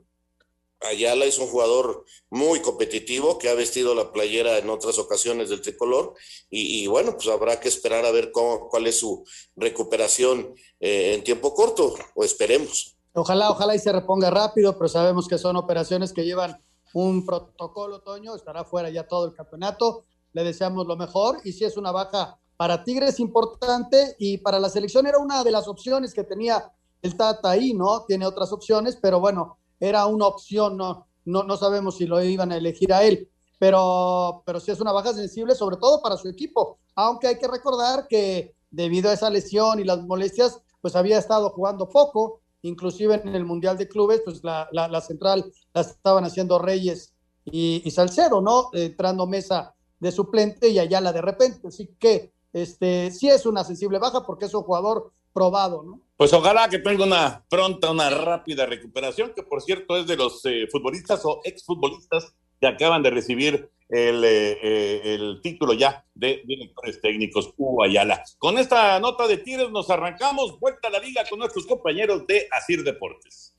[0.81, 5.61] Ayala es un jugador muy competitivo que ha vestido la playera en otras ocasiones del
[5.61, 6.13] tricolor
[6.51, 9.25] y, y bueno, pues habrá que esperar a ver cómo, cuál es su
[9.55, 12.98] recuperación eh, en tiempo corto, o esperemos.
[13.13, 16.61] Ojalá, ojalá y se reponga rápido, pero sabemos que son operaciones que llevan
[16.93, 21.65] un protocolo, Toño, estará fuera ya todo el campeonato, le deseamos lo mejor y si
[21.65, 26.13] es una baja para Tigres importante y para la selección era una de las opciones
[26.13, 28.03] que tenía el Tata ahí, ¿no?
[28.05, 32.51] Tiene otras opciones, pero bueno, era una opción, no, no, no sabemos si lo iban
[32.51, 36.27] a elegir a él, pero, pero sí es una baja sensible, sobre todo para su
[36.27, 41.17] equipo, aunque hay que recordar que debido a esa lesión y las molestias, pues había
[41.17, 45.81] estado jugando poco, inclusive en el Mundial de Clubes, pues la, la, la central la
[45.81, 47.13] estaban haciendo Reyes
[47.45, 48.69] y, y Salcedo, ¿no?
[48.73, 53.99] Entrando mesa de suplente y Ayala de repente, así que este sí es una sensible
[53.99, 56.01] baja porque es un jugador probado, ¿no?
[56.17, 60.41] Pues ojalá que tenga una pronta, una rápida recuperación, que por cierto es de los
[60.45, 66.43] eh, futbolistas o exfutbolistas que acaban de recibir el, eh, eh, el título ya de
[66.45, 68.23] directores técnicos Hugo Ayala.
[68.37, 72.47] Con esta nota de Tigres nos arrancamos, vuelta a la liga con nuestros compañeros de
[72.51, 73.55] Asir Deportes.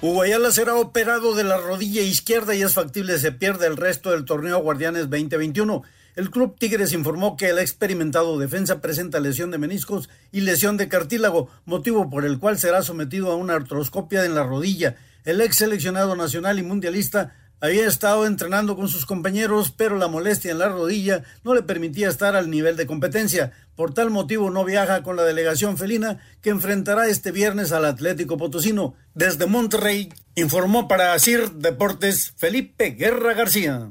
[0.00, 4.12] Hugo Ayala será operado de la rodilla izquierda y es factible se pierde el resto
[4.12, 5.82] del torneo Guardianes 2021.
[6.14, 10.88] El club Tigres informó que el experimentado defensa presenta lesión de meniscos y lesión de
[10.88, 14.96] cartílago, motivo por el cual será sometido a una artroscopia en la rodilla.
[15.28, 20.52] El ex seleccionado nacional y mundialista había estado entrenando con sus compañeros, pero la molestia
[20.52, 23.52] en la rodilla no le permitía estar al nivel de competencia.
[23.76, 28.38] Por tal motivo no viaja con la delegación felina que enfrentará este viernes al Atlético
[28.38, 28.94] Potosino.
[29.12, 33.90] Desde Monterrey informó para Asir Deportes Felipe Guerra García.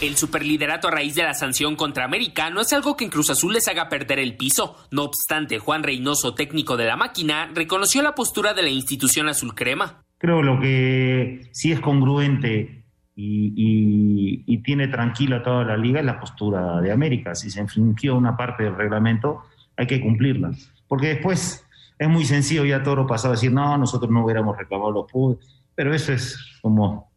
[0.00, 3.28] El superliderato a raíz de la sanción contra América no es algo que en Cruz
[3.28, 4.76] Azul les haga perder el piso.
[4.90, 9.54] No obstante, Juan Reynoso, técnico de la máquina, reconoció la postura de la institución azul
[9.54, 10.02] crema.
[10.16, 12.84] Creo lo que sí es congruente
[13.14, 17.34] y, tiene tranquila toda la liga es la postura de América.
[17.34, 19.42] Si se infringió una parte del reglamento,
[19.76, 20.52] hay que cumplirla.
[20.88, 21.66] Porque después
[21.98, 25.62] es muy sencillo ya todo lo pasado decir, no, nosotros no hubiéramos reclamado los puntos.
[25.74, 27.09] Pero eso es como,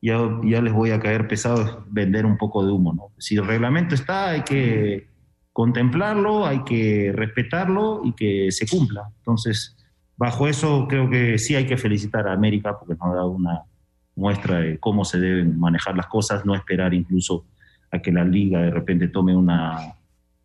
[0.00, 2.92] ya, ya les voy a caer pesado, vender un poco de humo.
[2.92, 3.12] ¿no?
[3.18, 5.08] Si el reglamento está, hay que,
[5.58, 9.10] contemplarlo, hay que respetarlo y que se cumpla.
[9.18, 9.76] Entonces,
[10.16, 13.62] bajo eso creo que sí hay que felicitar a América porque nos ha dado una
[14.14, 17.44] muestra de cómo se deben manejar las cosas, no esperar incluso
[17.90, 19.94] a que la liga de repente tome una,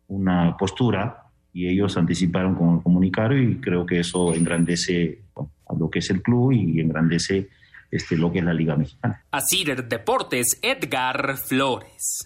[0.08, 5.90] una postura y ellos anticiparon con el comunicado y creo que eso engrandece a lo
[5.90, 7.50] que es el club y engrandece
[7.94, 9.24] este, lo que es la Liga Mexicana.
[9.30, 12.24] Así Deportes, Edgar Flores.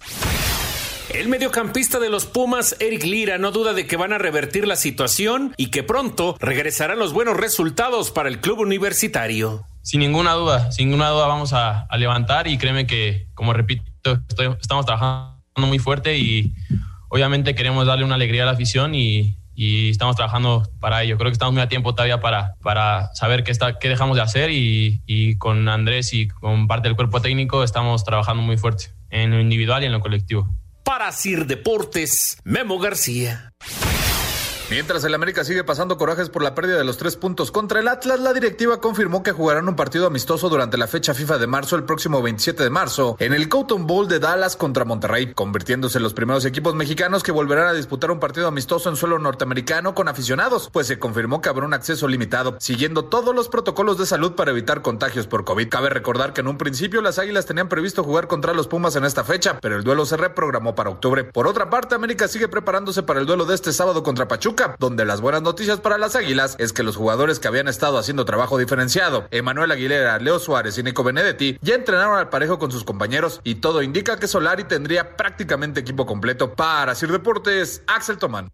[1.12, 4.76] El mediocampista de los Pumas, Eric Lira, no duda de que van a revertir la
[4.76, 9.64] situación y que pronto regresarán los buenos resultados para el club universitario.
[9.82, 13.84] Sin ninguna duda, sin ninguna duda vamos a, levantar y créeme que, como repito,
[14.60, 16.54] estamos trabajando muy fuerte y
[17.08, 19.38] obviamente queremos darle una alegría a la afición y,
[19.90, 21.16] estamos trabajando para ello.
[21.18, 24.22] Creo que estamos muy a tiempo todavía para, para saber qué, está, qué dejamos de
[24.22, 28.92] hacer y, y con Andrés y con parte del cuerpo técnico estamos trabajando muy fuerte
[29.10, 30.48] en lo individual y en lo colectivo.
[30.84, 33.52] Para Sir Deportes, Memo García.
[34.70, 37.88] Mientras el América sigue pasando corajes por la pérdida de los tres puntos contra el
[37.88, 41.74] Atlas, la directiva confirmó que jugarán un partido amistoso durante la fecha FIFA de marzo
[41.74, 46.02] el próximo 27 de marzo en el Cotton Bowl de Dallas contra Monterrey, convirtiéndose en
[46.02, 50.06] los primeros equipos mexicanos que volverán a disputar un partido amistoso en suelo norteamericano con
[50.06, 54.34] aficionados, pues se confirmó que habrá un acceso limitado, siguiendo todos los protocolos de salud
[54.34, 55.70] para evitar contagios por COVID.
[55.70, 59.06] Cabe recordar que en un principio las Águilas tenían previsto jugar contra los Pumas en
[59.06, 61.24] esta fecha, pero el duelo se reprogramó para octubre.
[61.24, 65.04] Por otra parte, América sigue preparándose para el duelo de este sábado contra Pachuca donde
[65.04, 68.58] las buenas noticias para las Águilas es que los jugadores que habían estado haciendo trabajo
[68.58, 73.40] diferenciado, Emanuel Aguilera, Leo Suárez y Nico Benedetti, ya entrenaron al parejo con sus compañeros
[73.44, 78.50] y todo indica que Solari tendría prácticamente equipo completo para Sir Deportes, Axel Tomán.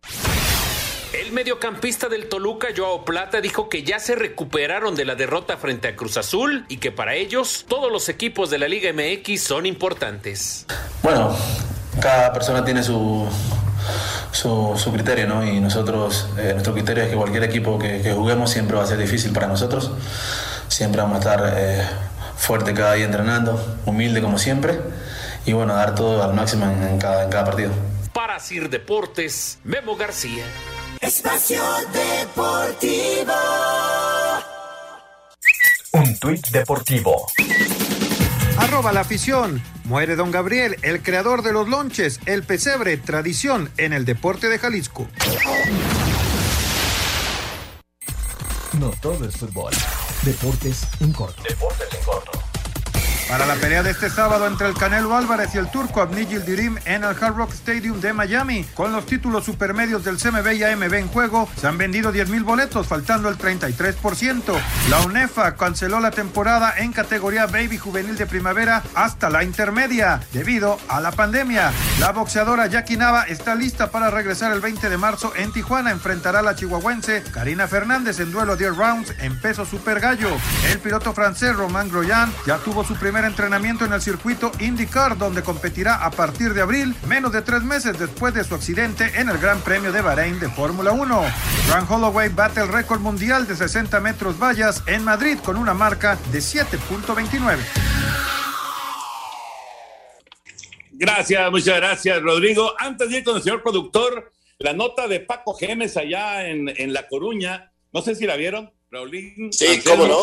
[1.13, 5.89] El mediocampista del Toluca, Joao Plata, dijo que ya se recuperaron de la derrota frente
[5.89, 9.65] a Cruz Azul y que para ellos todos los equipos de la Liga MX son
[9.65, 10.67] importantes.
[11.03, 11.37] Bueno,
[12.01, 13.29] cada persona tiene su,
[14.33, 15.47] su, criterio, ¿no?
[15.47, 18.99] Y nosotros, eh, nuestro criterio es que cualquier equipo que, juguemos siempre va a ser
[18.99, 19.91] difícil para nosotros.
[20.69, 21.83] Siempre vamos a estar eh,
[22.37, 24.81] fuerte cada día entrenando, humilde como siempre,
[25.47, 27.71] y bueno, dar todo al máximo en, cada, en cada partido.
[28.13, 30.45] Para Sir Deportes, Memo García.
[31.01, 31.63] Espacio
[31.93, 33.35] Deportivo.
[35.93, 37.27] Un tuit deportivo.
[38.75, 39.63] Arroba la afición.
[39.85, 44.59] Muere don Gabriel, el creador de los lonches, el pesebre, tradición en el deporte de
[44.59, 45.07] Jalisco.
[48.73, 49.73] No todo es fútbol.
[50.23, 51.41] Deportes en corto.
[51.49, 52.44] Deportes en corto.
[53.35, 56.79] Para la pelea de este sábado entre el Canelo Álvarez y el turco Abni Dirim
[56.85, 60.95] en el Hard Rock Stadium de Miami, con los títulos supermedios del CMB y AMB
[60.95, 64.55] en juego, se han vendido 10 mil boletos, faltando el 33%.
[64.89, 70.79] La UNEFA canceló la temporada en categoría Baby Juvenil de Primavera hasta la intermedia, debido
[70.87, 71.73] a la pandemia.
[71.99, 75.91] La boxeadora Jackie Nava está lista para regresar el 20 de marzo en Tijuana.
[75.91, 80.31] Enfrentará a la chihuahuense Karina Fernández en duelo 10 rounds en peso super gallo.
[80.71, 85.43] El piloto francés Romain Groyan ya tuvo su primer entrenamiento en el circuito IndyCar, donde
[85.43, 89.39] competirá a partir de abril, menos de tres meses después de su accidente en el
[89.39, 91.25] Gran Premio de Bahrein de Fórmula 1.
[91.69, 96.19] Grant Holloway bate el récord mundial de 60 metros vallas en Madrid con una marca
[96.33, 97.59] de 7.29.
[100.93, 102.75] Gracias, muchas gracias, Rodrigo.
[102.79, 106.93] Antes de ir con el señor productor, la nota de Paco Gemes allá en, en
[106.93, 108.74] La Coruña, no sé si la vieron.
[108.95, 109.53] Raulín.
[109.53, 110.23] Sí, cómo no.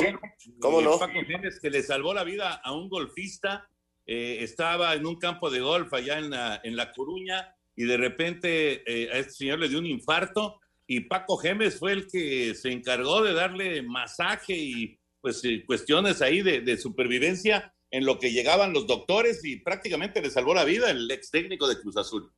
[0.60, 0.98] ¿Cómo no?
[0.98, 1.20] Paco
[1.62, 3.70] que le salvó la vida a un golfista.
[4.06, 7.98] Eh, estaba en un campo de golf allá en La, en la Coruña y de
[7.98, 12.56] repente eh, a este señor le dio un infarto y Paco Gemes fue el que
[12.56, 18.18] se encargó de darle masaje y pues eh, cuestiones ahí de, de, supervivencia en lo
[18.18, 21.98] que llegaban los doctores y prácticamente le salvó la vida el ex técnico de Cruz
[21.98, 22.32] Azul.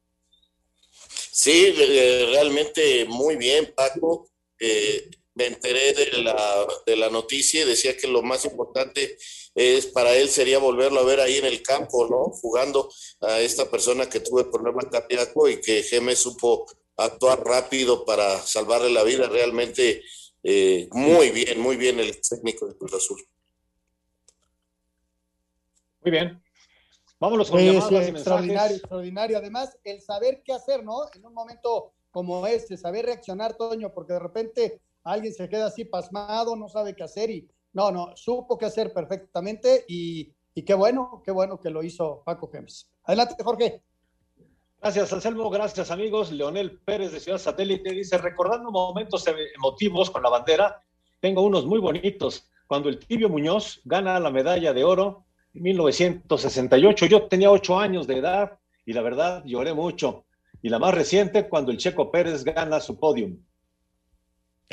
[1.32, 1.72] Sí,
[2.32, 4.28] realmente muy bien, Paco
[5.36, 9.18] me enteré de la, de la noticia y decía que lo más importante
[9.56, 12.32] es para él sería volverlo a ver ahí en el campo, ¿no?
[12.32, 16.66] Jugando a esta persona que tuvo el problema cardíaco y que Geme supo
[16.98, 19.28] actuar rápido para salvarle la vida.
[19.28, 20.04] Realmente
[20.44, 23.24] eh, muy bien, muy bien el técnico de Cruz Azul.
[26.02, 26.44] Muy bien.
[27.20, 29.38] Vámonos con pues, extraordinario, extraordinario.
[29.38, 31.06] Además, el saber qué hacer, ¿no?
[31.14, 35.86] En un momento como este, saber reaccionar, Toño, porque de repente alguien se queda así
[35.86, 40.34] pasmado, no sabe qué hacer y no, no, supo qué hacer perfectamente y,
[40.66, 42.92] qué bueno, qué bueno que lo hizo Paco Gems.
[43.04, 43.82] Adelante, Jorge.
[44.80, 45.50] Gracias, Anselmo.
[45.50, 46.32] Gracias, amigos.
[46.32, 49.26] Leonel Pérez de Ciudad Satélite dice, recordando momentos
[49.56, 50.84] emotivos con la bandera,
[51.20, 52.50] tengo unos muy bonitos.
[52.68, 58.08] Cuando el Tibio Muñoz gana la medalla de oro en 1968, yo tenía ocho años
[58.08, 60.26] de edad y la verdad lloré mucho.
[60.62, 63.38] y la más reciente cuando el Checo Pérez gana su podium.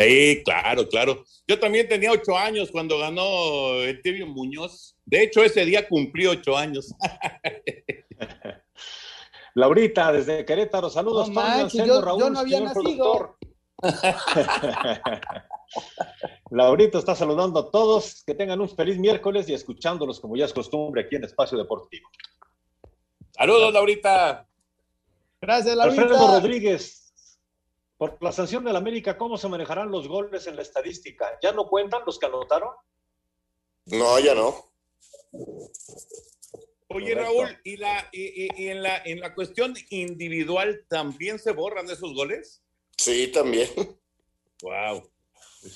[0.00, 1.24] Sí, claro, claro.
[1.46, 4.96] Yo también tenía ocho años cuando ganó el Tibio Muñoz.
[5.04, 6.92] De hecho, ese día cumplí ocho años.
[9.54, 11.28] Laurita, desde Querétaro, saludos.
[11.28, 12.82] No Toño, manches, Anselmo, yo- Raúl, yo no había nacido.
[12.82, 13.36] productor.
[16.50, 20.52] Laurita está saludando a todos, que tengan un feliz miércoles y escuchándolos como ya es
[20.52, 22.08] costumbre aquí en Espacio Deportivo.
[23.32, 24.46] Saludos, Laurita.
[25.40, 26.40] Gracias, Alfredo Laurita.
[26.40, 26.99] Rodríguez,
[28.00, 31.38] por la sanción del América, ¿cómo se manejarán los goles en la estadística?
[31.42, 32.70] ¿Ya no cuentan los que anotaron?
[33.84, 34.72] No, ya no.
[36.88, 37.14] Oye, Correcto.
[37.14, 41.90] Raúl, ¿y, la, y, y- y en, la, en la cuestión individual también se borran
[41.90, 42.62] esos goles?
[42.96, 43.68] Sí, también.
[44.62, 45.10] Wow.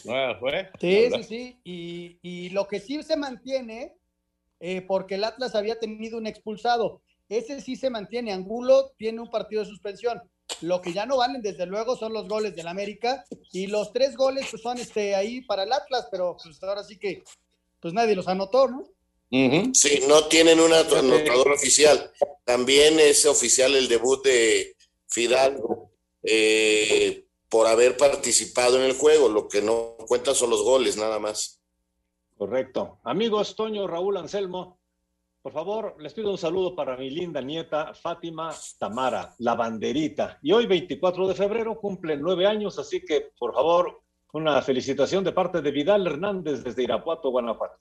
[0.08, 0.70] Ah, fue.
[0.80, 1.60] Sí, sí, sí.
[1.62, 3.98] Y, y lo que sí se mantiene,
[4.60, 8.32] eh, porque el Atlas había tenido un expulsado, ese sí se mantiene.
[8.32, 10.22] Angulo tiene un partido de suspensión.
[10.60, 13.24] Lo que ya no valen, desde luego, son los goles del América.
[13.52, 16.98] Y los tres goles pues, son este, ahí para el Atlas, pero pues ahora sí
[16.98, 17.22] que
[17.80, 18.88] pues nadie los anotó, ¿no?
[19.72, 22.12] Sí, no tienen un anotador oficial.
[22.44, 24.76] También es oficial el debut de
[25.08, 25.90] Fidalgo
[26.22, 29.28] eh, por haber participado en el juego.
[29.28, 31.60] Lo que no cuenta son los goles, nada más.
[32.38, 33.00] Correcto.
[33.02, 34.78] Amigos, Toño, Raúl, Anselmo,
[35.44, 40.38] por favor, les pido un saludo para mi linda nieta Fátima Tamara, la banderita.
[40.40, 44.00] Y hoy, 24 de febrero, cumple nueve años, así que, por favor,
[44.32, 47.76] una felicitación de parte de Vidal Hernández desde Irapuato, Guanajuato.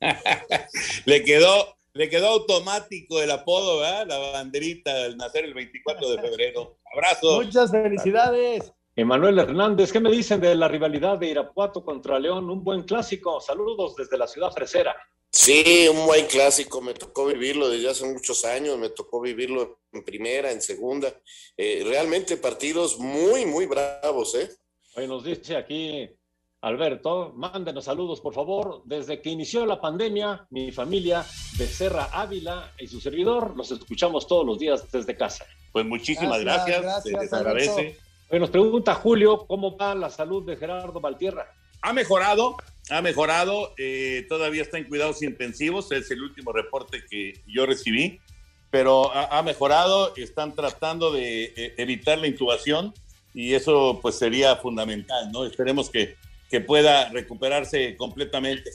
[1.04, 4.06] le quedó, le quedó automático el apodo, ¿verdad?
[4.06, 6.78] La banderita al nacer el 24 de febrero.
[6.94, 7.42] Abrazo.
[7.42, 8.72] Muchas felicidades.
[8.96, 12.48] Emanuel Hernández, ¿qué me dicen de la rivalidad de Irapuato contra León?
[12.48, 13.38] Un buen clásico.
[13.38, 14.96] Saludos desde la ciudad fresera.
[15.32, 16.82] Sí, un buen clásico.
[16.82, 18.78] Me tocó vivirlo desde hace muchos años.
[18.78, 21.12] Me tocó vivirlo en primera, en segunda.
[21.56, 24.50] Eh, realmente partidos muy, muy bravos, ¿eh?
[24.94, 26.06] Hoy nos dice aquí
[26.60, 28.82] Alberto, mándenos saludos por favor.
[28.84, 31.24] Desde que inició la pandemia, mi familia
[31.58, 35.46] Becerra Ávila y su servidor los escuchamos todos los días desde casa.
[35.72, 36.82] Pues muchísimas Gracias, gracias.
[36.82, 37.98] gracias, se les agradece.
[38.30, 41.48] Hoy nos pregunta Julio, ¿cómo va la salud de Gerardo Valtierra?
[41.80, 42.56] Ha mejorado,
[42.90, 43.72] ha mejorado.
[43.78, 45.90] eh, todavía está en cuidados intensivos.
[45.92, 48.20] Es el último reporte que yo recibí.
[48.70, 50.14] Pero ha, ha mejorado.
[50.16, 52.92] Están tratando de eh, evitar la intubación.
[53.34, 55.46] Y eso pues sería fundamental, ¿no?
[55.46, 56.16] Esperemos que,
[56.50, 58.70] que pueda recuperarse completamente.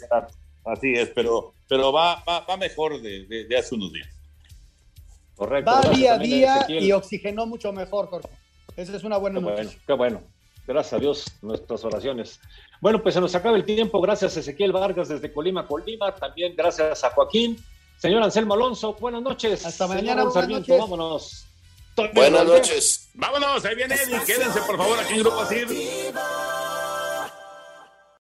[0.66, 4.10] Así es, pero, pero va, va, va mejor de, de- de hace unos días.
[5.36, 5.70] Correcto.
[5.72, 8.30] Va día a día y oxigenó mucho mejor, Jorge.
[8.76, 9.64] Esa es una buena Qué noticia.
[9.66, 10.24] bueno, qué bueno.
[10.68, 12.42] Gracias a Dios, nuestras oraciones.
[12.82, 14.02] Bueno, pues se nos acaba el tiempo.
[14.02, 16.14] Gracias a Ezequiel Vargas desde Colima, Colima.
[16.14, 17.58] También gracias a Joaquín.
[17.98, 19.66] Señor Anselmo Alonso, buenas noches.
[19.66, 20.80] Hasta mañana, buenas Sarmiento, noches.
[20.80, 21.46] Vámonos.
[22.14, 23.10] Buenas noches.
[23.16, 24.24] Vámonos, ahí viene Eddie.
[24.26, 25.68] Quédense por favor aquí en Grupo Asir.